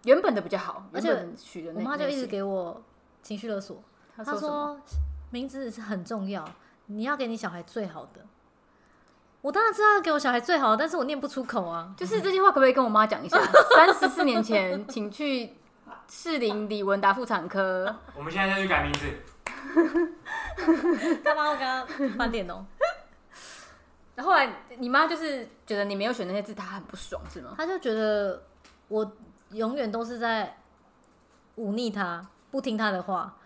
[0.04, 2.82] 原本的比较好，而且取的那我妈就一直给我
[3.22, 3.84] 情绪勒索，
[4.16, 4.80] 她她说
[5.32, 6.48] 名字是很重要，
[6.86, 8.22] 你要给你小孩最好的。
[9.42, 11.94] 我当然知道要给我小孩最好的，但是我念不出口啊。
[11.96, 13.38] 就是这句话可不可以跟我妈讲一下？
[13.76, 15.54] 三十四年前，请去
[16.10, 17.96] 士林李文达妇产科。
[18.16, 19.06] 我们现在就去改名字，
[21.24, 22.66] 干嘛我刚刚翻脸哦？
[24.18, 27.54] 然后后来你妈就是觉得你没有选那些字，她很不爽，是吗？
[27.56, 28.42] 她就觉得
[28.88, 29.10] 我
[29.52, 30.58] 永远都是在
[31.56, 33.38] 忤逆他，不听他的话。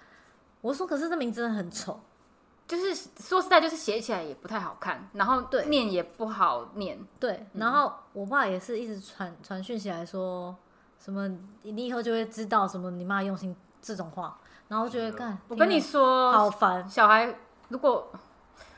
[0.61, 1.99] 我说，可是这名字很丑，
[2.67, 6.97] 就是说实在，就是写起来也不太好看，然后对念也不好念。
[7.19, 7.45] 对。
[7.55, 10.55] 然后我爸也是一直传传讯息来说，
[10.97, 11.27] 什么
[11.63, 17.35] 你以后就会知道什么你妈用心这种话，然后我觉得干，我跟你说，好烦，小孩
[17.67, 18.09] 如果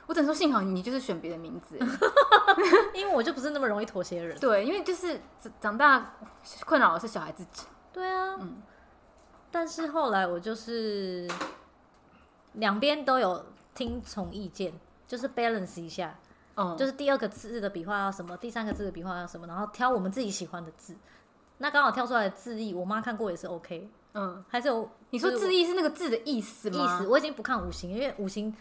[0.06, 1.78] 我只能说幸好你就是选别的名字，
[2.94, 4.38] 因为我就不是那么容易妥协的人。
[4.40, 6.14] 对，因为就是长长大
[6.66, 7.66] 困扰的是小孩自己。
[7.92, 8.62] 对啊，嗯
[9.52, 11.30] 但是后来我就是
[12.54, 13.46] 两边都有
[13.76, 14.74] 听从意见，
[15.08, 16.18] 就是 balance 一下。
[16.56, 20.96] 嗯，就是第二个字的笔画要什么，第三个字的笔画要什么，然后挑我们自己喜欢的字。
[21.60, 26.78] 那刚好挑出来的字义，我妈看过也是 OK，嗯，还是有你说字义是那个字的意思吗？
[26.84, 27.08] 意思。
[27.08, 28.56] 我已经不看五行，因为五行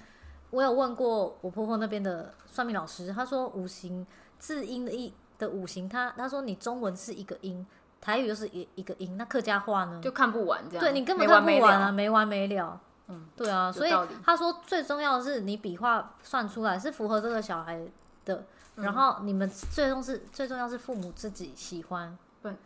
[0.53, 4.07] 我有问过我婆婆那边的算命老师，他说五行
[4.39, 7.67] 字音的一的五行，他他说你中文是一个音，
[8.03, 9.99] 台语又是一一个音，那客家话呢？
[10.03, 10.85] 就看不完这样。
[10.85, 11.93] 对你根本看不完啊，了。
[11.93, 12.79] 没完没了。
[13.09, 13.91] 嗯，对啊，所以
[14.23, 17.81] 他说最重要的是你笔画算出来是符合这个小孩
[18.27, 18.45] 的，
[18.77, 22.17] 嗯然后你们最终是最重要是父母自己喜欢，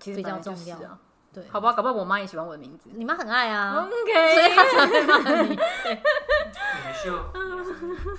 [0.00, 0.98] 比较重要啊。
[1.36, 2.88] 对，好吧，搞不好我妈也喜欢我的名字。
[2.94, 5.50] 你妈很爱啊，所 OK，所以她才会骂你。
[5.54, 7.12] 美秀，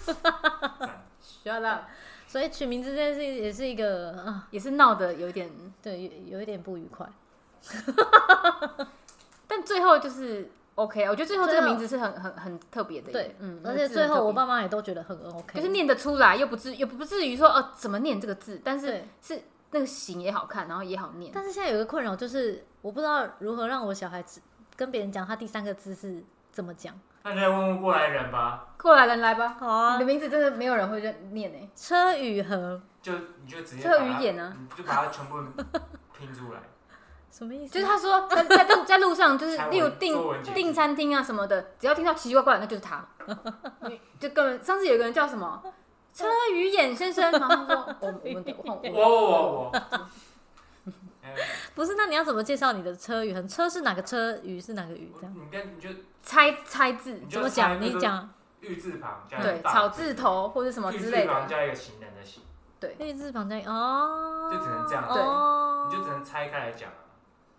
[0.06, 0.22] 赞
[1.44, 1.86] shut up，
[2.28, 5.50] 所以取名字这件事也是一个啊，也是闹得有点，
[5.82, 7.10] 对，有有一点不愉快。
[9.48, 11.04] 但最后就是 OK。
[11.06, 19.04] 我觉得最后这个名字是很很很特别的耶，对，嗯，而且最后我爸妈也都觉得很 OK，就是念得出来，又不至又不至于说哦怎么念这个字，但是。
[19.20, 19.42] 是
[19.72, 21.30] 那个形也好看，然后也好念。
[21.36, 24.42] 但是现在有一个困扰，就是我不知道如何让我小孩子
[24.78, 26.24] 跟别人讲他第三个字是
[26.54, 26.98] 怎么讲。
[27.24, 33.12] 那就来问问过来人吧，过来人来吧，好啊你的，名字真的没有人会认念诶，车与和就
[33.44, 35.36] 你就直接这把它语言啊，你就把它全部
[36.18, 36.62] 拼出来。
[37.30, 37.74] 什么意思？
[37.74, 43.06] 就是他说在在路在路上，就是例如作订文解字订餐厅啊什么的，只要听到奇奇怪怪的，那就是他。
[43.82, 45.62] 你就根本上次有一个人叫什么
[46.14, 49.82] 车鱼眼先生，然后他说我我们的我我我我我，哎
[51.76, 53.34] 不是，那你要怎么介绍你的车语？
[53.34, 54.38] 很车是哪个车？
[54.44, 55.12] 语是哪个语？
[55.20, 55.90] 这样你跟你就
[56.22, 57.80] 猜猜字怎么讲？
[57.82, 58.30] 你讲
[58.62, 62.44] 玉字旁加对草字头或者什么玉之类字旁的，加一个行人的行，
[63.00, 66.96] 玉字旁加哦，就只能这样对哦，你就只能拆开来讲啊。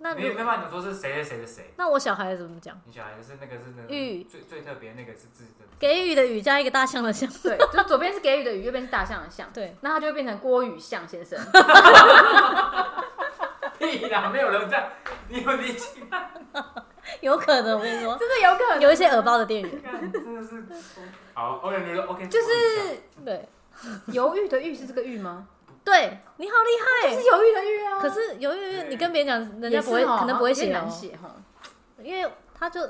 [0.00, 1.72] 那你没有办法你说是谁的谁的谁。
[1.76, 2.80] 那我小孩怎么讲？
[2.84, 11.38] 你小孩的是那个是那个玉最最特别那个是字的，给予的予加一个大象的象，对， 就左边是给予的予，右边是大象的象，对，那他就会变成郭宇象先生。
[13.78, 14.88] 屁啦，没有人这样，
[15.28, 16.26] 你有力气吗？
[17.20, 20.64] 有可能我跟你说，真的有可能，有一些耳包的店员，干真的是
[21.34, 23.48] 好，OK，你说 OK，就是对
[24.08, 25.46] 犹豫的豫是这个豫吗？
[25.84, 26.70] 对，你好厉
[27.06, 27.14] 害。
[27.14, 27.98] 是犹豫的豫啊。
[27.98, 31.34] 可是犹豫，你跟别人讲，人家不会，可能不会写哦有点难，写哈。
[32.02, 32.80] 因为他就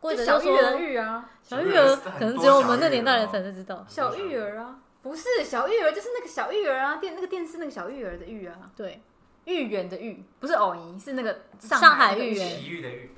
[0.00, 3.84] 规则就小玉儿的就说玉啊，小玉儿，可能只有我们那年代人才能知道。
[3.86, 9.02] 小玉儿啊，不是小玉儿，就是那个小玉儿啊，电那个电视那个小玉儿的玉啊，对，
[9.44, 12.48] 豫园的豫，不是偶仪，是那个上海豫园。
[12.60, 13.10] 奇遇的遇，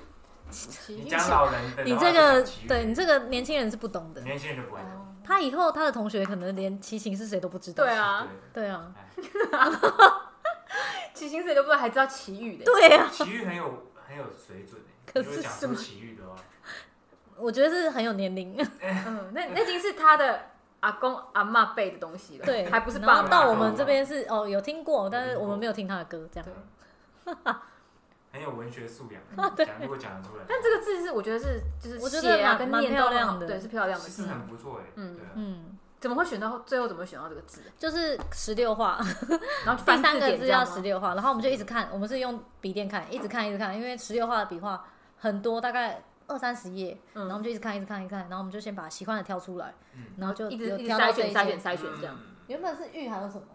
[0.89, 4.21] 你讲老人的，你这个，对你这个年轻人是不懂的。
[4.21, 4.89] 年轻人就不会懂。
[4.89, 7.83] 哦他以后他的同学可能连齐秦是谁都不知道。
[7.83, 8.93] 对啊，对啊，
[11.15, 12.65] 齐秦谁都不知道，还知道奇遇的。
[12.65, 15.73] 对啊，奇遇很有很有水准诶，可是什么？
[15.75, 16.35] 出奇遇的话，
[17.37, 18.55] 我觉得是很有年龄。
[18.81, 20.51] 嗯，那那已经是他的
[20.85, 26.47] 阿公阿妈背的东西了，对，还不是然爸到我们这边是哦，有听过，但是我们没有听他的歌，这样。
[28.31, 29.21] 很有文学素养，
[29.55, 34.27] 讲如果讲得出来，但这个字是我觉得是就是我觉得写啊蛮蛮跟念都漂亮的对，是漂亮的其实字。
[34.27, 34.91] 很不错哎。
[34.95, 36.87] 嗯嗯，怎么会选到最后？
[36.87, 37.63] 怎么会选到这个字？
[37.79, 38.99] 就是十六画，
[39.65, 44.85] 然后 第三个字要十六画，然后我们就一直看，我们是用笔电看，一直看一直看，因为十六画的笔画
[45.17, 47.23] 很多，大概二三十页，嗯。
[47.23, 50.03] 然后我们就一直看一直看一直看，然后我们就先把喜欢的挑出来，嗯。
[50.17, 51.59] 然后就一直筛选筛选。
[51.59, 52.15] 筛选这样。
[52.19, 52.35] 嗯。
[52.47, 53.47] 原本是玉还有什么？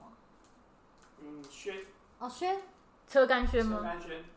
[1.20, 1.76] 嗯，轩。
[2.18, 2.60] 哦，轩。
[3.08, 3.84] 车干轩吗？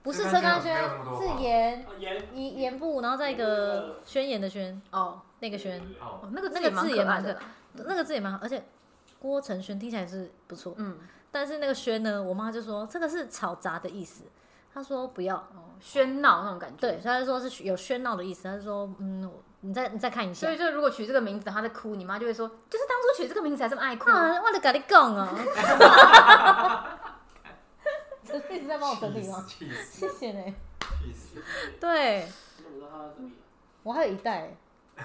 [0.02, 0.76] 不是车车干轩
[1.16, 2.36] 是盐啊盐。
[2.36, 5.22] 盐盐部，然后再一个宣言的宣，哦。
[5.42, 7.42] 那个宣，哦，哦，那个那个字也蛮可可爱的啦。
[7.74, 8.64] 那个字也蛮好，而且
[9.20, 10.98] 郭成轩听起来是不错，嗯，
[11.32, 14.24] 但是那个轩呢，我妈就说这个是吵杂的意思，
[14.74, 16.78] 她说不要，哦，喧闹那种感觉。
[16.78, 24.10] 对，，她就说是有喧闹的意思，他就说嗯，你再你再看一下所以，就如果取这个名字，他在哭，你妈就会说，就是当初取这个名字才这么爱哭。
[24.10, 25.28] 啊，我得跟你讲哦，
[28.26, 29.46] 这 一直在帮我整理吗？
[29.48, 30.54] 气死谢谢呢。
[31.02, 31.42] 气死！
[31.80, 32.28] 对
[32.60, 33.38] 那我知道他怎么演。
[33.84, 34.56] 我还有一袋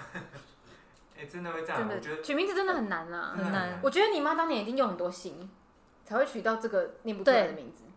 [1.17, 3.33] 哎，真的会这样，真的我觉得取名字真的很难啊。
[3.37, 5.49] 很难我觉得你妈当年一定用很多心，
[6.05, 7.88] 才会取到这个念不出来的名字，对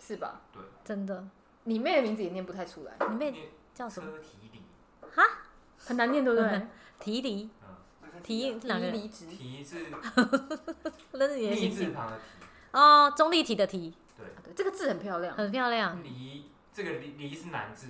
[0.00, 0.40] 是吧？
[0.52, 0.62] 对。
[0.84, 1.26] 真的，
[1.64, 4.10] 你妹的名字也念不太出来，你妹叫什么？
[4.12, 4.62] 车提里，
[5.78, 6.66] 很难念，对不对？
[6.98, 8.86] 提离嗯，提两个？
[8.86, 9.86] 人，离提是
[11.12, 13.92] 那是你字旁的提，哦，中立体的提。
[14.16, 15.36] 对，对，这个字很漂亮。
[15.36, 16.02] 很漂亮。
[16.02, 17.88] 离这个离离是难字。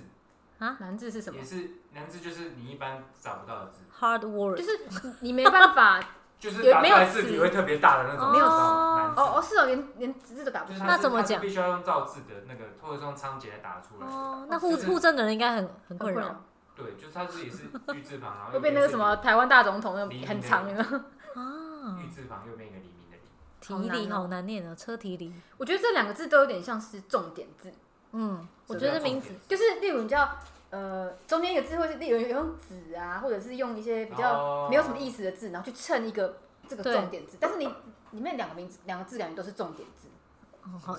[0.59, 1.39] 啊，难字是什么？
[1.39, 1.45] 也？
[1.45, 6.03] 是难字，就是你一般找不到的字，，hard word，就是你没办法，
[6.39, 8.39] 就是打出来字词体会特别大的那种，没。
[8.39, 10.85] 哦哦，是哦，连连字都打不出来。
[10.85, 14.07] 那怎么讲必须要用造字的那个，或者是用仓颉来打出来。
[14.07, 16.43] 哦，那护就是护证的人应该很很很困扰
[16.75, 17.63] 对，就是他自己是
[17.95, 20.83] 玉字旁，然后 会变那个什么台湾大总统那种很长的。
[21.33, 22.07] 啊玉。
[22.09, 23.21] 字旁右边一个黎明的黎。
[23.59, 25.33] 提好难离哦好难念啊，车提里。
[25.57, 27.73] 我觉得这两个字都有点像是重点字，
[28.11, 30.37] 嗯，我是觉得名字就是例如你叫
[30.69, 34.67] 呃中间一个字，或是有用子啊，或者是用一些比较哦。
[34.69, 36.37] 没有什么意思的字，然后去衬一个
[36.67, 37.37] 这个重点字。
[37.39, 37.65] 但是你
[38.11, 40.07] 里面两个名字两个字感觉都是重点字，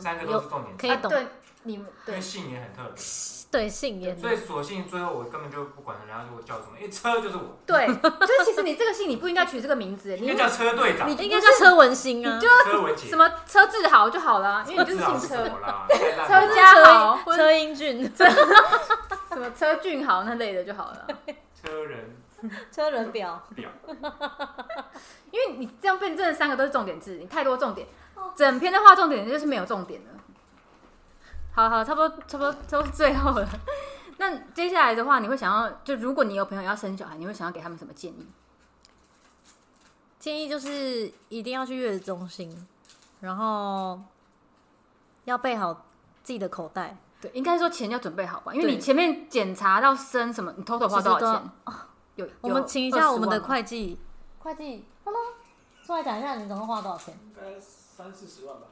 [0.02, 1.26] 三个都是重点，可以懂啊对
[1.64, 3.02] 你们因对为姓也很特别，
[3.50, 11.08] 对姓也所以索性最后我根本就不管人家说我叫什么，因为车就是我，对， 就是其实你这个姓你不应该取这个名字，你应该叫车队长。
[11.08, 12.34] 你，应该叫车文新啊。
[12.36, 15.44] 你，就车文杰什，么车志豪就好了，因为你就是姓车，
[16.26, 18.10] 车家豪车英俊，
[19.38, 21.06] 什么车俊豪那类的就好了。
[21.54, 22.16] 车人
[22.70, 23.70] 车人表，表，
[25.30, 27.86] 因为你这样变真的三个都是重点字，你太多重点，
[28.36, 30.08] 整篇的画重点就是没有重点了。
[31.52, 33.48] 好好，差不多差不多差不多最后了。
[34.18, 38.26] 那接下来的话，你会想要就如果你有朋友要生小孩，你会想要给他们什么建议？
[40.18, 42.66] 建议就是一定要去月子中心，
[43.20, 44.00] 然后
[45.24, 45.86] 要备好
[46.22, 51.50] 自己的口袋，对，应该说钱要准备好吧，因为你前面检查到生什么，你 total 花多少钱？
[52.16, 53.98] 有，有我们请一下我们的20万吗会计，
[54.40, 55.20] 会计，Hello，
[55.84, 57.14] 出来讲一下你总共花多少钱？
[57.24, 58.62] 应该三四十万吧。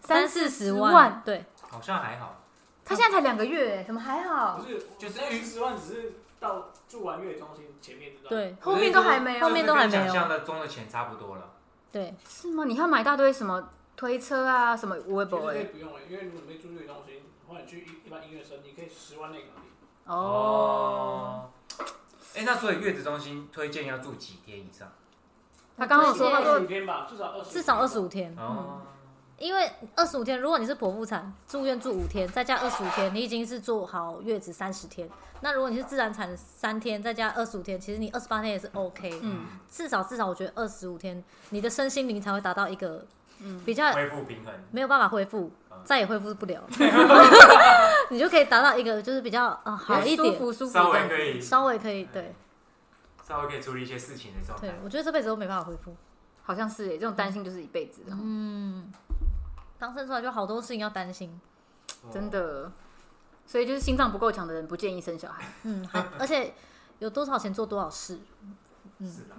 [0.00, 2.40] 三四十十万，对，好像还好，
[2.84, 4.68] 他现在才两个月，怎么还好不？
[4.68, 11.50] 是，就是三四十万只是到住完月中心前面知道。，对，后面都还没有后面都还没有想象的中的钱差不多了。
[11.92, 12.64] 对，是吗？
[12.64, 17.22] 你要买一大堆什么推车啊，什么微博哎，不用了，因为如果你没住月中心，
[17.52, 19.64] 或者你去一一般音乐生，你可以十万内搞定。
[20.06, 21.50] 哦，
[22.34, 24.90] 哎，那所以月子中心推荐要住几天以上？
[25.76, 28.80] 他刚刚有说他二十说五天吧，至少二十，至少二十五天，哦，
[29.38, 35.08] 因为二十五天，如果你是剖腹产，住院住五天，再加二十五天，你已经是做好月子三十天。
[35.40, 39.20] 那如果你是自然产三天，再加二十五天，其实你二十八天也是 OK。
[39.22, 43.04] 嗯至少至少，我觉得二十五天，你的身心灵才会达到一个
[43.40, 44.52] 嗯，比较恢复平衡。
[44.70, 46.62] 没有办法恢复嗯，再也恢复不了，
[48.10, 51.40] 你就可以达到一个就是比较啊好一舒点，服舒服稍微可以。
[51.40, 52.34] 稍微可以对。
[53.26, 54.68] 稍微可以处理一些事情的状态。
[54.68, 55.94] 对，我觉得这辈子都没办法恢复。
[56.42, 58.92] 好像是耶，这种担心就是一辈子的，嗯，
[59.78, 61.40] 刚生出来就好多事情要担心，
[62.02, 62.10] 哦。
[62.12, 62.70] 真的。
[63.46, 65.44] 所以就是心脏不够强的人不建议生小孩。
[65.62, 66.52] 嗯，还 而且
[66.98, 68.18] 有多少钱做多少事，
[69.00, 69.36] 是的。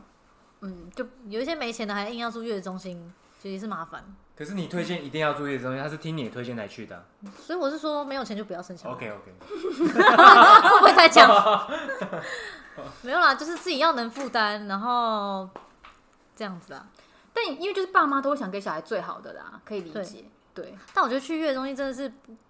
[0.61, 3.13] 嗯，就有一些没钱的还硬要住月子中心，
[3.43, 4.01] 就也是麻烦。
[4.37, 7.05] 可是你推荐一定要注意的东西，他是听你的推荐才去的。
[7.37, 8.95] 所以我是说，没有钱就不要生小孩。
[8.95, 11.29] OK OK，会不会太讲？
[13.03, 15.49] 没有啦，就是自己要能负担，然后
[16.37, 16.87] 这样子啦。
[17.33, 20.23] 但因为就是爸妈都会想给小孩最好的啦，可以理解。
[20.53, 22.09] 对，但我觉得去月子中心真的是，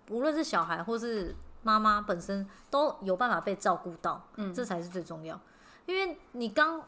[0.09, 5.39] 无论是小孩或是妈妈本身都有办法被照顾到，嗯，这才是最重要。
[5.85, 6.81] 因为你刚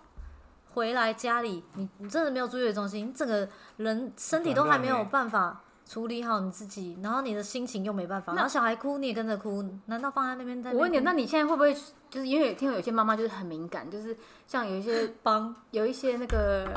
[0.75, 3.47] 回来家里，你你真的没有住月子中心，你整个
[3.77, 10.77] 人身体都还没有办法处理好你自己，然后你的心情又没办法，然后小孩哭你也跟着哭，难道放在那边在那边哭？
[10.77, 11.73] 我问你，那你现在会不会
[12.09, 16.69] 就是因为听说有些妈妈就是很敏感，就是像有一些帮有一些那个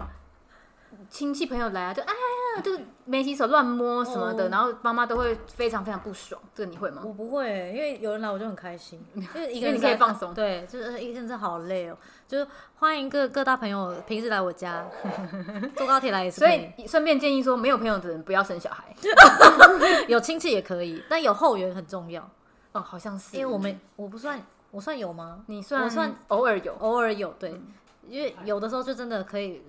[1.11, 2.13] 亲戚朋友来啊，就哎
[2.57, 6.41] 呀，就是没洗手乱摸什么的，哦然后妈妈都会非常非常不爽。
[6.55, 7.03] 这个你会吗？
[7.05, 11.97] 我不会欸、因为有人来我就很开心，因 为一个人因为你可以在放松对，就是一个人真的好累哦，
[12.27, 12.47] 就是
[12.77, 14.87] 欢迎各各大朋友平时来我家，
[15.77, 18.85] 坐高铁来也是所可以，以顺便建议说，没有朋友的人不要生小孩。
[20.09, 22.29] 有亲戚也可以，但有后援很重要，
[22.73, 24.41] 哦，好像是，因为我们我不算
[24.71, 25.45] 我算有吗？
[25.47, 27.61] 你算我算偶尔有，偶尔有对，
[28.07, 29.63] 因为有的时候就真的可以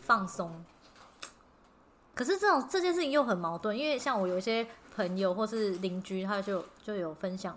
[0.00, 0.64] 放松。
[2.16, 7.54] 可是这种这件事情又很矛盾，因为像我有一些朋友或是邻居，他就就有分享，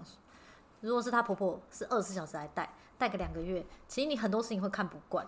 [0.82, 5.26] 如果是他婆婆是二十四小时来带，带个两个月，其实你很多事情会看不惯，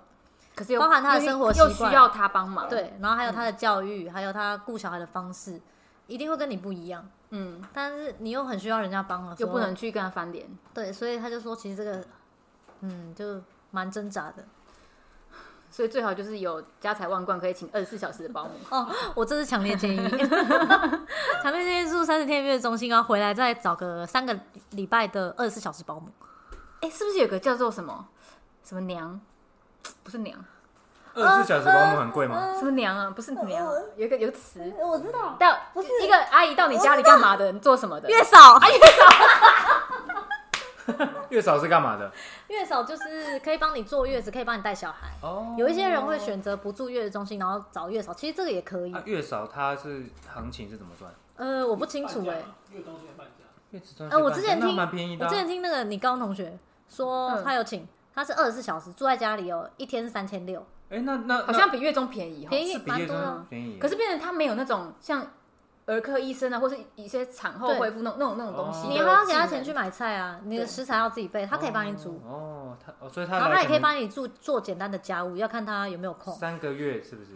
[0.53, 5.61] 可是又包含他的生活习惯又需要他帮忙。，对，然后还有他的教育，还有他顾小孩的方式，
[6.07, 7.09] 一定会跟你不一样。
[7.29, 10.45] 嗯，但是你又很需要人家帮的时候，又不能去跟他翻脸。
[10.73, 12.05] 对，所以他就说，其实这个，
[12.81, 14.45] 嗯，就蛮挣扎的。
[15.71, 18.51] 所以最好就是有家财万贯，可以请二十四小时的保姆。
[18.69, 19.97] 哦，我这是强烈建议，
[21.41, 24.37] 强烈建议住三十天月子中心啊，回来再找个三个
[24.71, 26.09] 礼拜的二十四小时保姆。
[26.81, 28.05] 哎、是不是有个叫做什么
[28.63, 29.19] 什么娘？
[30.03, 30.37] 不是娘，
[31.13, 32.53] 二十四小时保姆很贵吗？
[32.59, 33.09] 什么娘啊？
[33.15, 37.49] 不是娘啊，有一个有个词，我知道，到不是一个阿姨到你家里干嘛的？
[37.51, 38.09] 你做什么的？
[38.09, 39.05] 月嫂，月嫂
[41.61, 42.11] 是干嘛的？
[42.47, 45.09] 月嫂就是可以帮你坐月子，可以帮你带小孩。
[45.21, 49.01] 哦有一些人会选择不住月子中心，然后找月嫂，其实这个也可以啊，。
[49.05, 51.11] 月嫂它是行情是怎么算？
[51.35, 53.43] 呃，我不清楚哎、月中心的半价。
[53.71, 55.27] 月子中呃我之前听蛮便宜的啊。
[55.27, 56.57] 我之前听那个你高中同学
[56.89, 62.49] 说嗯他有请，他是二十四小时住在家里哦，一天是三千六，哎，那那好像比月中便宜哦。
[62.49, 63.45] 便宜是比月蛮多的中。
[63.49, 63.77] 便宜。
[63.79, 65.25] 可是变成他没有那种像
[65.85, 76.33] 儿科医生啊，或是一些产后恢复那种那种那种东西你还要给他钱去买菜啊，你的食材要自己备，他可以帮你煮，哦，他哦，所以他然后他也可以帮你做做简单的家务，要看他有没有空。
[76.35, 77.31] 三个月是不是？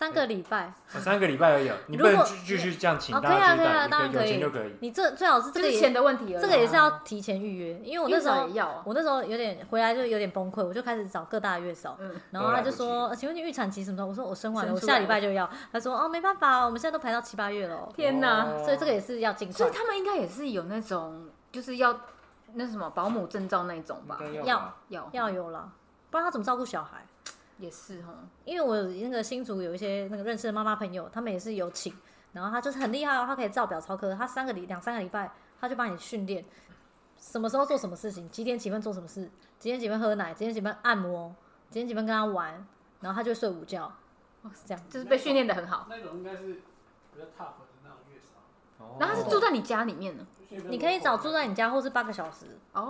[0.00, 4.74] 三个礼拜，哦三个礼拜而已哦， 你不如果能继继续这样请可以啊可以啊当然可以钱就可以。
[4.80, 6.34] 你这最好是这个钱的问题。
[6.40, 8.82] 这个也是要提前预约，因为我那月时候嫂也要啊。
[8.86, 17.92] 我那时候有点回来就有点崩溃，我就开始找各大月嫂，嗯然后他就说：“呃请问你预产期什么时候？”我说：“我生完了，我下礼拜就要。”他说：“哦，没办法，我们现在都排到七八月了哦。
[17.94, 18.44] 天哪！
[18.46, 19.58] 哦所以这个也是要尽快。
[19.58, 21.94] 所以他们应该也是有那种，就是要
[22.54, 24.18] 那什么保姆证照那种吧？
[24.44, 25.70] 要吧要要有了，
[26.08, 27.04] 不然他怎么照顾小孩？
[27.60, 28.14] 也是哈。
[28.44, 31.94] 因为我有那个新竹有一些那个认识的妈妈朋友，他们也是有请，
[32.32, 35.30] 然后他就是很厉害哦，他可以照表操课，他三个礼两三个礼拜
[35.60, 36.44] 他就帮你训练，
[37.16, 41.34] 什么时候做什么事情，几点几分做什么事，几点几分喝奶，几点几分按摩，
[41.68, 42.66] 几点几分跟他玩，
[43.00, 43.84] 然后他就睡午觉，
[44.42, 44.82] 哦是这样。
[44.88, 45.86] 就是被训练的很好。
[45.88, 46.54] 那种应该是
[47.12, 47.24] 比较。
[47.38, 47.52] 哦
[48.98, 50.26] 然后他是住在你家里面呢。
[50.68, 52.82] 你可以找住在你家，或是八个小时，哦，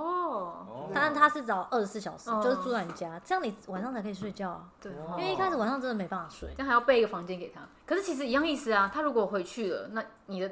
[0.66, 0.91] 哦。
[0.95, 2.41] 但是他是找二十四小时，哦。
[2.43, 4.64] 就是住在你家，这样你晚上才可以睡觉啊。
[4.80, 7.61] 对，哦因为一开始晚上真的没办法睡，这样还要备一个房间给他。
[7.84, 10.51] 可是其实一样意思啊，他如果回去了，那你的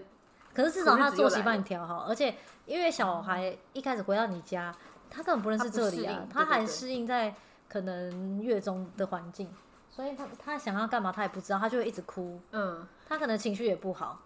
[0.53, 2.35] 可是至少他作息帮你调好，而且
[2.67, 4.75] 因为小孩一开始回到你家，
[5.09, 6.75] 他根本不认识这里啊他不适应，还对对对。
[6.75, 7.35] 适应在
[7.71, 9.51] 可能月中的环境，
[9.89, 14.21] 所以他他想要干嘛他也不知道，他就会一直哭，嗯，他可能情绪也不好。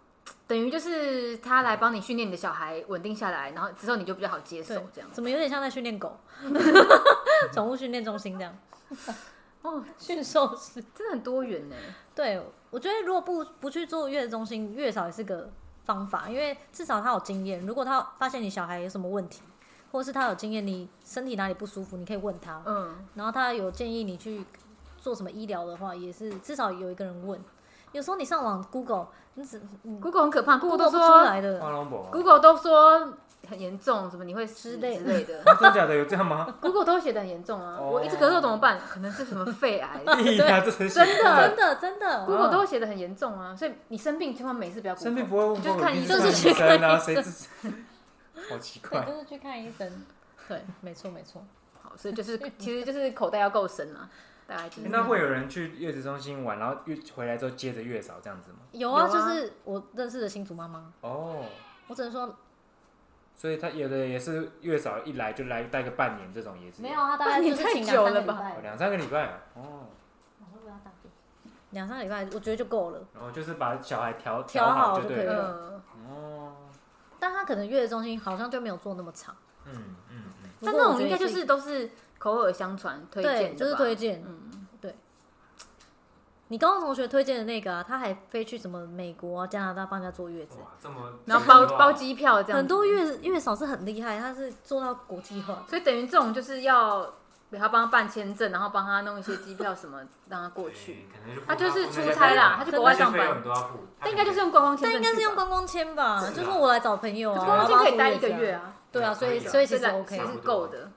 [0.47, 5.11] 等于就是他来帮你训练你的小孩稳定下来，然后之后你就比较好接受这样，。
[5.11, 6.19] 怎么有点像在训练狗，
[7.53, 8.55] 宠物训练中心这样，
[9.63, 10.83] 哦，驯兽师。
[10.95, 11.77] 真的很多元呢。
[12.15, 15.51] 对，我觉得如果不不去做月子中心，月嫂也是个
[15.85, 17.65] 方法，因为至少他有经验。
[17.67, 19.41] 如果他发现你小孩有什么问题，
[19.91, 22.63] 或者是他有经验，你身体哪里不舒服，你可以问他。
[22.67, 24.45] 嗯，然后他有建议你去
[24.99, 27.41] 做什么医疗的话，也是至少有一个人问。
[27.93, 29.61] 有时候你上网 Google，你只
[30.01, 31.61] Google 很可怕出都说来的。
[31.61, 33.13] 花龙博啊 Google 都说
[33.49, 35.43] 很严重，什么你会死之类之类的。
[35.47, 36.47] 啊真假的有这样吗？
[36.61, 38.79] Google 都会写的很严重啊，哦我一直咳嗽怎么办？
[38.79, 45.11] 可能是什么肺癌 真的真的真的，，Google 都会写的很严重啊，所以你生病千万没事不要 Google。
[45.11, 47.49] 生病不会问我，就是看医生是医生啊，谁知？
[48.49, 49.05] 好奇对，怪。
[49.05, 50.05] 就是去看医生。
[50.49, 51.43] 对，没错没错。
[51.83, 54.09] 好，所以就是其实就是口袋要够深啊，
[54.53, 54.93] 大概就是这样。
[54.93, 58.59] 那会有人去月子中心玩，然后月回来之后接着月嫂这样子吗？
[58.73, 59.13] 有啊，有啊。
[59.13, 61.45] 就是我认识的新竹妈妈，哦，
[61.89, 62.37] 我只能说
[63.35, 69.41] 所以他有的也是月嫂一来就来待个半年，这种也是没有，啊大概就是请久了吧两三个礼拜。
[69.55, 69.87] 哦，两三个礼拜哦，
[70.39, 70.77] 不会要
[71.71, 73.01] 两三个礼拜，我觉得就够了。
[73.15, 75.83] 然后就是把小孩调调好好就可以了。
[76.09, 76.53] 哦，
[77.19, 79.35] 但他可能月子中心好像就没有做那么长，
[79.65, 79.73] 嗯
[80.11, 81.91] 嗯嗯，但那种应该就是都是
[82.23, 84.23] 口耳相传推荐对，就是推荐。
[84.25, 84.95] 嗯，对
[86.47, 95.65] 你高中同学推荐的那个啊，他还飞去什么美国、啊、加拿大帮人家坐月子，哇，这么然后包包机票这样，很多月月嫂是很厉害，他是做到国际化。
[95.69, 97.13] 所以等于这种就是要
[97.51, 99.99] 给他帮他办签证，然后帮他弄一些机票什么，
[100.29, 106.23] 让他过去。，可能就他就是出差啦他去国外上班都要付，但应该就是用观光签但应该是用观光签吧？
[106.33, 108.75] 就是我来找朋友啊，观光签可以待一个月啊。
[108.93, 110.92] 对啊，所以所以其实 OK，其实是够的。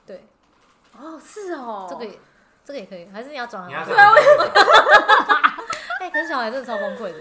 [1.00, 2.20] 对，哦，是哦，这个也
[2.64, 4.14] 这个也可以，还是你要转行你要对这样
[6.02, 7.20] 哎，可是小孩真的超崩溃的，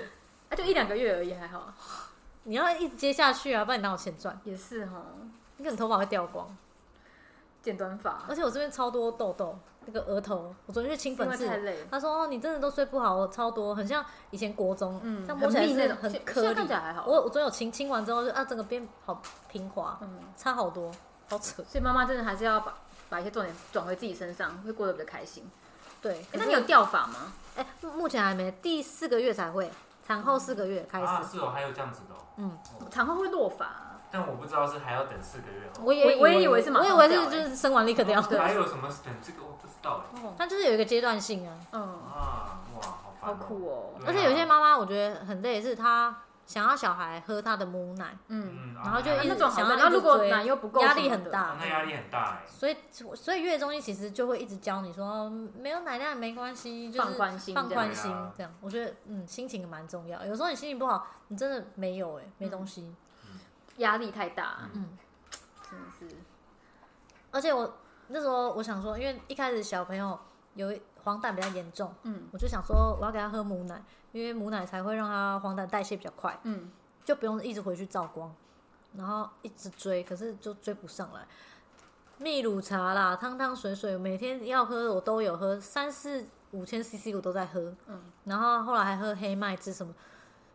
[0.51, 1.73] 啊，就一两个月而已，还好。
[2.45, 4.39] 你要一直接下去啊，不然你哪有钱赚？
[4.45, 5.03] 也是哈，
[5.57, 6.55] 你可能头发会掉光，
[7.63, 11.87] 剪短发，而且我这边超多痘痘，那个额头，我昨天去清因粉刺，为太累。
[11.91, 16.73] 他说哦，你真的都睡不好，我超多，很像以前国中，嗯，这样摸起来是那种，很颗粒现在看起。
[16.75, 17.07] 来还好。
[17.07, 20.91] 我我昨天有清清完之后就啊，整个变好平滑，嗯，差好多，
[21.31, 21.63] 好扯。
[21.63, 22.75] 所以妈妈真的还是要把
[23.15, 25.49] 把一些重点转回自己身上，会过得比较开心。
[26.03, 27.33] 对，哎，那你有掉发吗？
[27.55, 29.71] 哎、目前还没，第四个月才会，
[30.05, 31.07] 产后四个月开始。
[31.07, 32.19] 啊，是哦，还有这样子的哦。
[32.39, 35.81] 嗯哦，产后会落发啊，但我不知道是还要等四个月哦。
[35.85, 38.21] 我也我我也以为是马我以为是就是生完立刻掉。
[38.21, 40.21] 还有什么等这个我不知道哎。
[40.21, 43.47] 哦，它就是有一个阶段性啊，嗯，啊，哇，好烦好哦。
[43.47, 43.95] 酷哦。
[44.05, 46.15] 而且有些妈妈我觉得很累，是她
[46.47, 52.43] 想要小孩喝他的母奶，嗯，嗯，然后就一直想要像，然后如果奶又不够，压力很大啊那压力很大哎。
[52.47, 52.77] 所以
[53.15, 57.85] 所以月中心其实就会一直教你说嗯没有奶量也没关系，就是放宽心，放这样。
[57.85, 58.55] 宽心这样。
[58.61, 62.95] 我觉得嗯心情蛮重要，有时候你心情不好，你真的没有哎、没东西。
[63.79, 64.97] 压力太大，嗯，
[65.69, 66.17] 真的是。
[67.33, 70.17] 而且我那时候我想说，因为一开始小朋友
[70.55, 70.73] 有
[71.05, 72.23] 黄疸比较严重，嗯。
[72.33, 73.83] 我就想说我要给他喝母奶，
[74.13, 76.71] 因为母奶才会让他黄疸代谢比较快，嗯，
[77.05, 78.35] 就不用一直回去照光，
[78.97, 81.21] 然后一直追，可是就追不上来。
[82.17, 89.93] 蜜乳茶啦，汤汤水水，每天要喝我都有喝，三四五千 CC 我都在喝，嗯，然后后来还喝黑麦汁什么，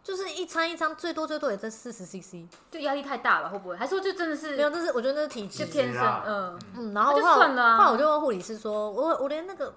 [0.02, 3.76] 就是一餐一餐最多最多也在四十 CC，就压力太大了，会不会？
[3.76, 5.66] 还是说就真的是没有，那是我觉得那是体质。
[5.66, 7.78] 就，天生嗯，嗯，然后后来算了啊。
[7.78, 9.74] 后来我就问护理师说，我我连那个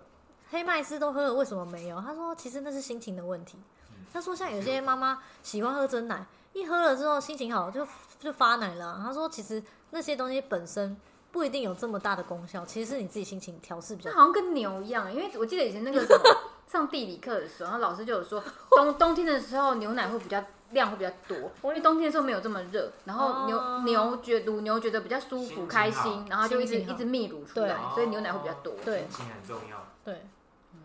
[0.52, 1.98] 黑麦斯都喝了，为什么没有？
[2.00, 3.58] 他说其实那是心情的问题。
[3.58, 7.88] 嗯他说像有些妈妈喜欢喝真奶，一喝了之后心情好就
[8.20, 9.02] 就发奶了啊。
[9.02, 10.94] 他说其实那些东西本身
[11.30, 14.16] 不一定有这么大的功效，其实是你自己心情调试比较那。
[14.16, 16.06] 好像跟牛一样，因为我记得以前那个
[16.68, 28.74] 上地理课的时候，然后老师就有说，冬冬天的时候牛奶会比较量会比较多，因为冬天的时候没有这么热，然后牛、哦牛觉乳牛觉得比较舒服开心，然后就一直一直泌乳出来，所以牛奶会比较多。
[28.84, 29.86] 对心情很重要。
[30.04, 30.26] 对，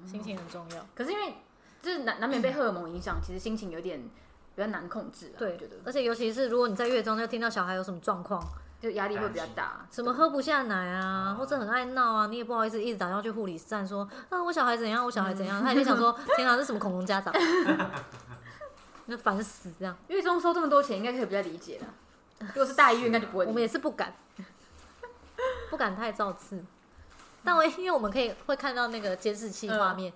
[0.07, 0.85] 心情很重要。
[0.95, 1.35] 可是因为
[1.81, 3.99] 就是难难免被荷尔蒙影响，其实心情有点
[4.55, 5.37] 比较难控制啊。
[5.37, 8.41] 对我觉得而且尤其是如果你在月中就听到小孩有什么状况，
[8.79, 9.85] 就压力会比较大。
[9.91, 17.33] 什么喝不下奶啊，或者很爱闹啊，你也不好意思一直打电话去护理站说啊我小孩怎样，我小孩怎样，他也就想说 天啊，这什么恐龙家长，
[19.05, 19.95] 那烦死这样。
[20.07, 21.85] 月中收这么多钱，应该可以比较理解的。
[22.39, 23.45] 如果是大医院，应该就不会。
[23.45, 24.13] 我们也是不敢，
[25.69, 26.63] 不敢太造次。
[27.47, 30.11] 但我因为我们可以会看到那个监视器画面，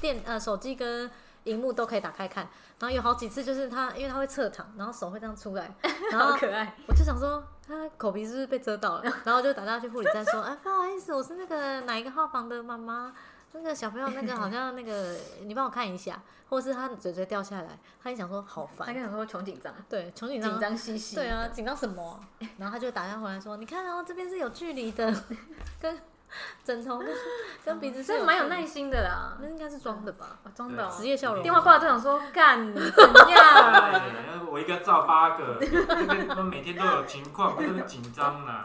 [0.00, 1.10] 电呃手机跟
[1.44, 2.48] 荧幕都可以打开看，
[2.78, 5.74] 然后有好几次就是他，因为他会侧躺，然后手会这样出来，
[6.12, 6.72] 然后好可爱。
[6.86, 13.12] 我就想说他口鼻是不是被遮到了，然后就打电话去护理站说，哎不好意思，我是那个哪一个号房的妈妈。
[13.52, 21.16] 那个小朋友，那个好像那个，你帮我看一下，或者是他的嘴嘴掉下来，他就想说好烦，他跟你说穷紧张，对，穷紧张紧张，张兮兮。
[21.16, 22.20] 对啊，紧张什么啊、
[22.58, 25.10] 然后他就打电话回来说：“你看哦，这边是有距离的，
[25.80, 25.98] 跟
[26.64, 27.08] 枕头跟
[27.64, 29.36] 跟鼻子是所以蛮有耐心的啦。
[29.40, 30.38] 那应该是装的吧？
[30.44, 31.42] 哦，真的哦职业笑容。
[31.42, 33.72] 电话挂了就想说干 怎样？
[33.92, 35.66] 对，我一个照八个，这
[36.06, 38.64] 个他每天都有情况，我这么紧张啦。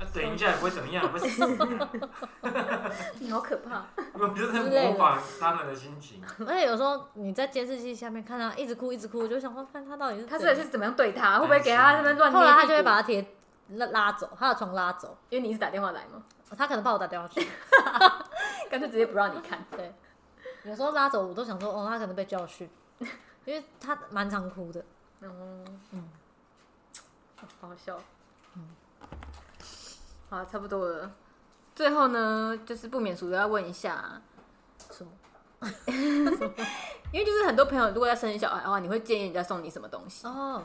[0.00, 1.58] 那等一下也不会怎么样，不会死啊。
[3.20, 3.84] 你好可怕。
[4.12, 6.20] 我就是在模仿他们的心情。
[6.40, 11.38] 而且有时候你在监视器下面看他一直哭一直哭，我就想说，看他到底是他怎样是是怎么样对他？
[11.38, 13.24] 会不会给他那边乱后来他就会把他贴
[13.68, 16.22] 拉拉走，他的床拉走，因为你是打电话来嘛，
[16.56, 17.46] 他可能怕我打电话去。
[18.70, 19.64] 干脆直接不让你看。
[19.70, 19.94] 对，
[20.64, 22.68] 有时候拉走我都想说，哦，他可能被教训，
[23.44, 24.80] 因为他蛮常哭的。
[25.22, 26.08] 哦，嗯，
[27.36, 27.98] 好好笑。
[30.30, 31.12] 好，差不多了。
[31.74, 34.20] 最后呢，就是不免俗的要问一下，
[34.90, 35.10] 什么？
[37.12, 40.26] 因为就是很多朋友如果要生小孩的话，你会建议人家送你什么东西？
[40.26, 40.62] 哦，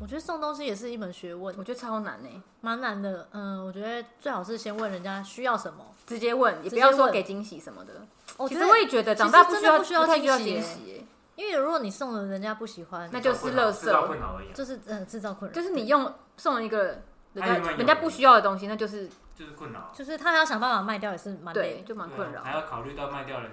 [0.00, 3.28] 我觉得送东西也是一门学问，我觉得超难呢、欸蛮难的。
[3.32, 5.84] 嗯，我觉得最好是先问人家需要什么。
[6.06, 7.92] 直接问，也不直接要说问给惊喜什么的。
[8.48, 11.06] 其实我也觉得长大不需要真的不需要太需要惊喜
[11.36, 14.06] 因为如果你送了人家不喜欢，那就是垃制造。
[14.06, 17.02] 困扰而已啊，就是嗯制造困扰，就是你用送了一个
[17.34, 19.90] 人家人家不需要的东西，那就是就是困扰。
[19.94, 22.52] 就是他还要想办法卖掉，也是蛮累对，的，就蛮困扰还。
[22.52, 23.50] 要考虑到卖掉人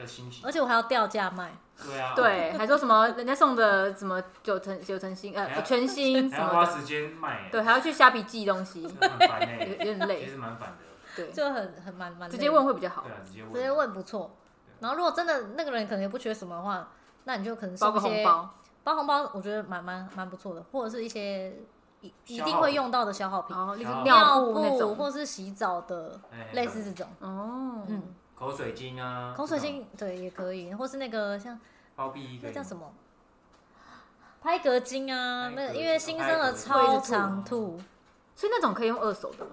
[0.00, 0.50] 的心情而。
[0.50, 1.52] 且我还要掉价卖。
[1.82, 10.26] 对啊，，对，还说什么人家送的什么九成九成新还要呃全新还什么花时间卖，对，，还要去虾皮寄东西，很烦 有点其累。
[10.26, 10.76] 实蛮烦的。
[11.16, 13.12] 对，就很很蛮蛮累的直接问会比较好对。
[13.12, 14.36] 啊，直接问，直接问不错。
[14.80, 16.88] 然后如果真的那个人可能也不缺什么的话，
[17.24, 18.54] 那你就可能包个送一些红包，
[18.84, 21.54] 包红包，我觉得蛮蛮蛮不错的，或者是一些
[22.02, 23.56] 一一定消耗品会用到的消耗品，
[24.04, 24.96] 尿布那布种。
[24.96, 27.06] 或是洗澡的，哎类似这种。
[27.20, 28.02] 哦，嗯，
[28.40, 31.60] 口水巾啊，口水巾对也可以，或是那个像
[31.94, 32.90] 包庇一个那叫什么？
[34.42, 37.78] 拍嗝巾啊，那因为新生儿超常吐，
[38.34, 39.50] 所以那种可以用二手的吗？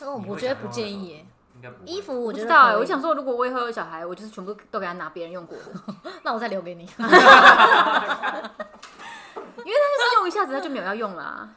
[0.00, 1.24] 那我我觉得不建议耶。
[1.54, 5.64] 应该不衣服我觉得我知道哎，我想说，如果我以后有小孩，我就是全部都给他拿别人用过的，
[6.24, 6.82] 那我再留给你。
[6.82, 8.50] 因为他
[9.62, 11.22] 就是用一下子他就没有要用啦。
[11.22, 11.48] 啊，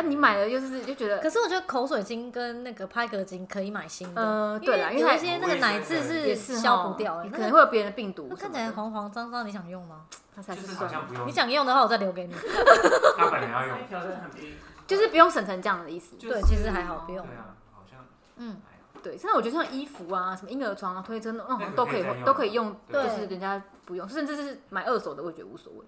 [0.00, 10.06] 你买了就是就觉得，可是我觉得口水巾跟那个拍嗝巾可以买新的，呃，对啦，因为它有一些那个奶渍是消不掉的，可能会有别人的病毒看起来黄黄脏脏，你想用吗？
[10.34, 12.32] 那才就是是好算像不用，你想用的话，我再留给你。
[13.18, 13.76] 他本人要用
[14.86, 16.16] 就是不用省成这样的意思。
[16.16, 18.00] 就是对其实还好不用对啊，好像
[18.36, 18.56] 嗯，
[19.02, 25.84] 对，现在我觉得像衣服啊、什么婴儿床啊、推车那种那个都可以都可以用，就是人家不用，甚至是买二手的，我也觉得无所谓。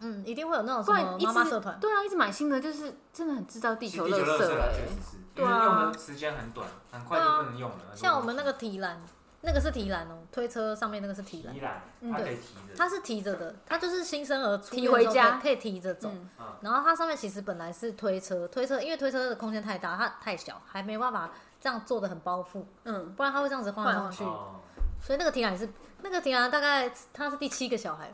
[0.00, 4.86] 嗯，一定会有那种不什么妈妈社团，对啊，一直买新的，就是真的很制造地球垃地球垃圾圾哎啊确。
[4.86, 5.64] 实是，对啊。
[5.64, 7.76] 用的时间很短，很快就不能用了。
[7.94, 9.00] 像我们那个提篮，
[9.40, 11.52] 那个是提篮哦，推车上面那个是提篮。
[11.52, 15.38] 提，篮，嗯它可以提的，它是提着的，它就是新生儿出提回家。
[15.42, 16.10] 可以提着走。
[16.10, 16.28] 嗯。
[16.60, 21.30] 然后它上面其实本来是推车，推车因为推车的空间太大，它太小，还没办法
[21.60, 24.22] 这样做的很包覆，嗯，不然它会这样子晃来晃去。
[24.24, 24.60] 哦，
[25.00, 25.68] 所以那个提篮是
[26.02, 28.12] 那个提篮大概它是第七个小孩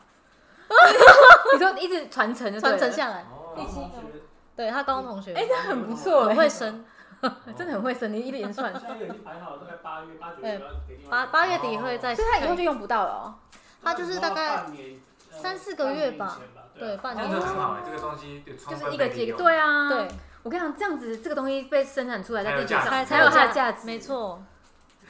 [1.52, 2.78] 你说一直传承就对了。
[2.78, 4.22] 传承下来，哦第七个同学
[4.56, 6.84] 对他高中同学，哎，那很不错很哎，会生，
[7.56, 10.60] 真的很会生，你一连串，现在已经排好了，大概八月、八九月
[11.08, 13.34] 八八月底会再，所以他以后就用不到了哦。
[13.82, 15.00] 他就是大概半年
[15.32, 16.26] 呃三四个月吧。
[16.26, 20.08] 半年前吧，对半这年样子很好哎，这个东西就充就是一个阶分被利用对啊，对，
[20.42, 24.42] 我跟你讲，这样子这个东西被生产出来在地球上才才有它的价价值，没错，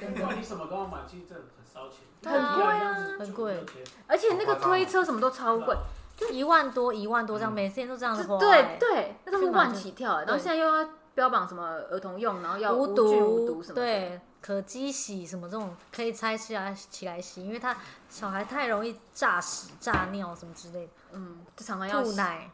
[0.01, 2.01] 你什么都要买，其实这很烧钱，
[2.33, 2.95] 很贵啊。
[3.19, 3.65] 很贵。
[4.07, 5.77] 而且那个推车什么都超贵，
[6.17, 8.77] 就一万多一万多这样，嗯每天都这样子花、对欸。
[8.79, 17.77] 对，那都是万起跳，然后现在又要标榜什么儿童用，然后要无毒无毒毒什么，对，可机洗什么这种可以拆起来起来洗，因为他
[18.09, 22.51] 小孩太容易炸屎、炸尿什么之类的，嗯，就常常要洗，吐奶，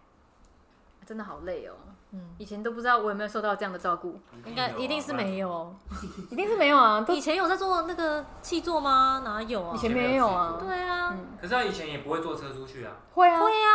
[1.07, 1.75] 真的好累哦。
[2.13, 5.75] 嗯，以前都不知道我有没有受到这样的照顾，应该一定是没有。
[6.31, 9.23] 一定是没有啊，都以前有在做那个气座吗？
[9.25, 9.79] 哪有啊以？
[9.79, 10.57] 前没有啊。
[10.59, 13.71] 对啊，嗯，可是他以前也不会坐车出去啊，会啊，会啊，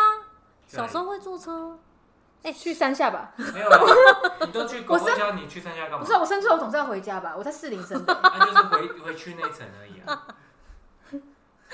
[0.67, 1.77] 小时候会坐车，
[2.53, 3.31] 去山下吧。
[3.53, 3.79] 没有啊，
[4.45, 6.13] 你都去狗狗家，你去山下干嘛不是？
[6.13, 8.19] 啊，我生出来我总是要回家吧，我在士林生的。
[8.21, 10.23] 那 就是回回去那层而已啊。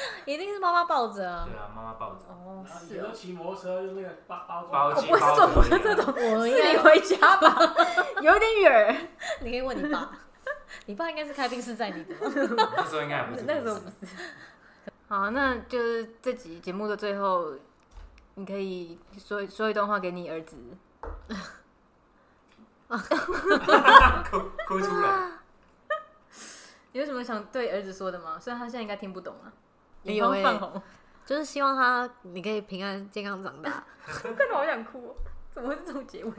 [0.26, 1.58] 一定是妈妈抱着啊对。
[1.58, 6.14] 啊，妈妈抱着，哦然后你都骑摩托车用那个包包包装机包着而已啊。
[6.38, 7.76] 我士林回家吧，
[8.22, 9.10] 有点远。
[9.42, 10.10] 你可以问你爸，
[10.88, 12.16] 你爸应该是开宾士载你的。
[12.22, 14.16] 那时候应该还不是那个时候不是。
[15.08, 17.54] 好，那就是这集节目的最后，
[18.36, 20.56] 你可以说说一段话给你儿子。
[22.88, 25.32] 哭哭出来。
[26.94, 28.38] 你有什么想对儿子说的吗？
[28.40, 29.48] 虽然他现在应该听不懂啊，
[30.04, 30.82] 眼有欸眶泛红，
[31.26, 33.84] 就是希望他你可以平安健康长大。
[34.24, 35.16] 真的好想哭、哦，
[35.54, 36.32] 怎么会是这种结尾？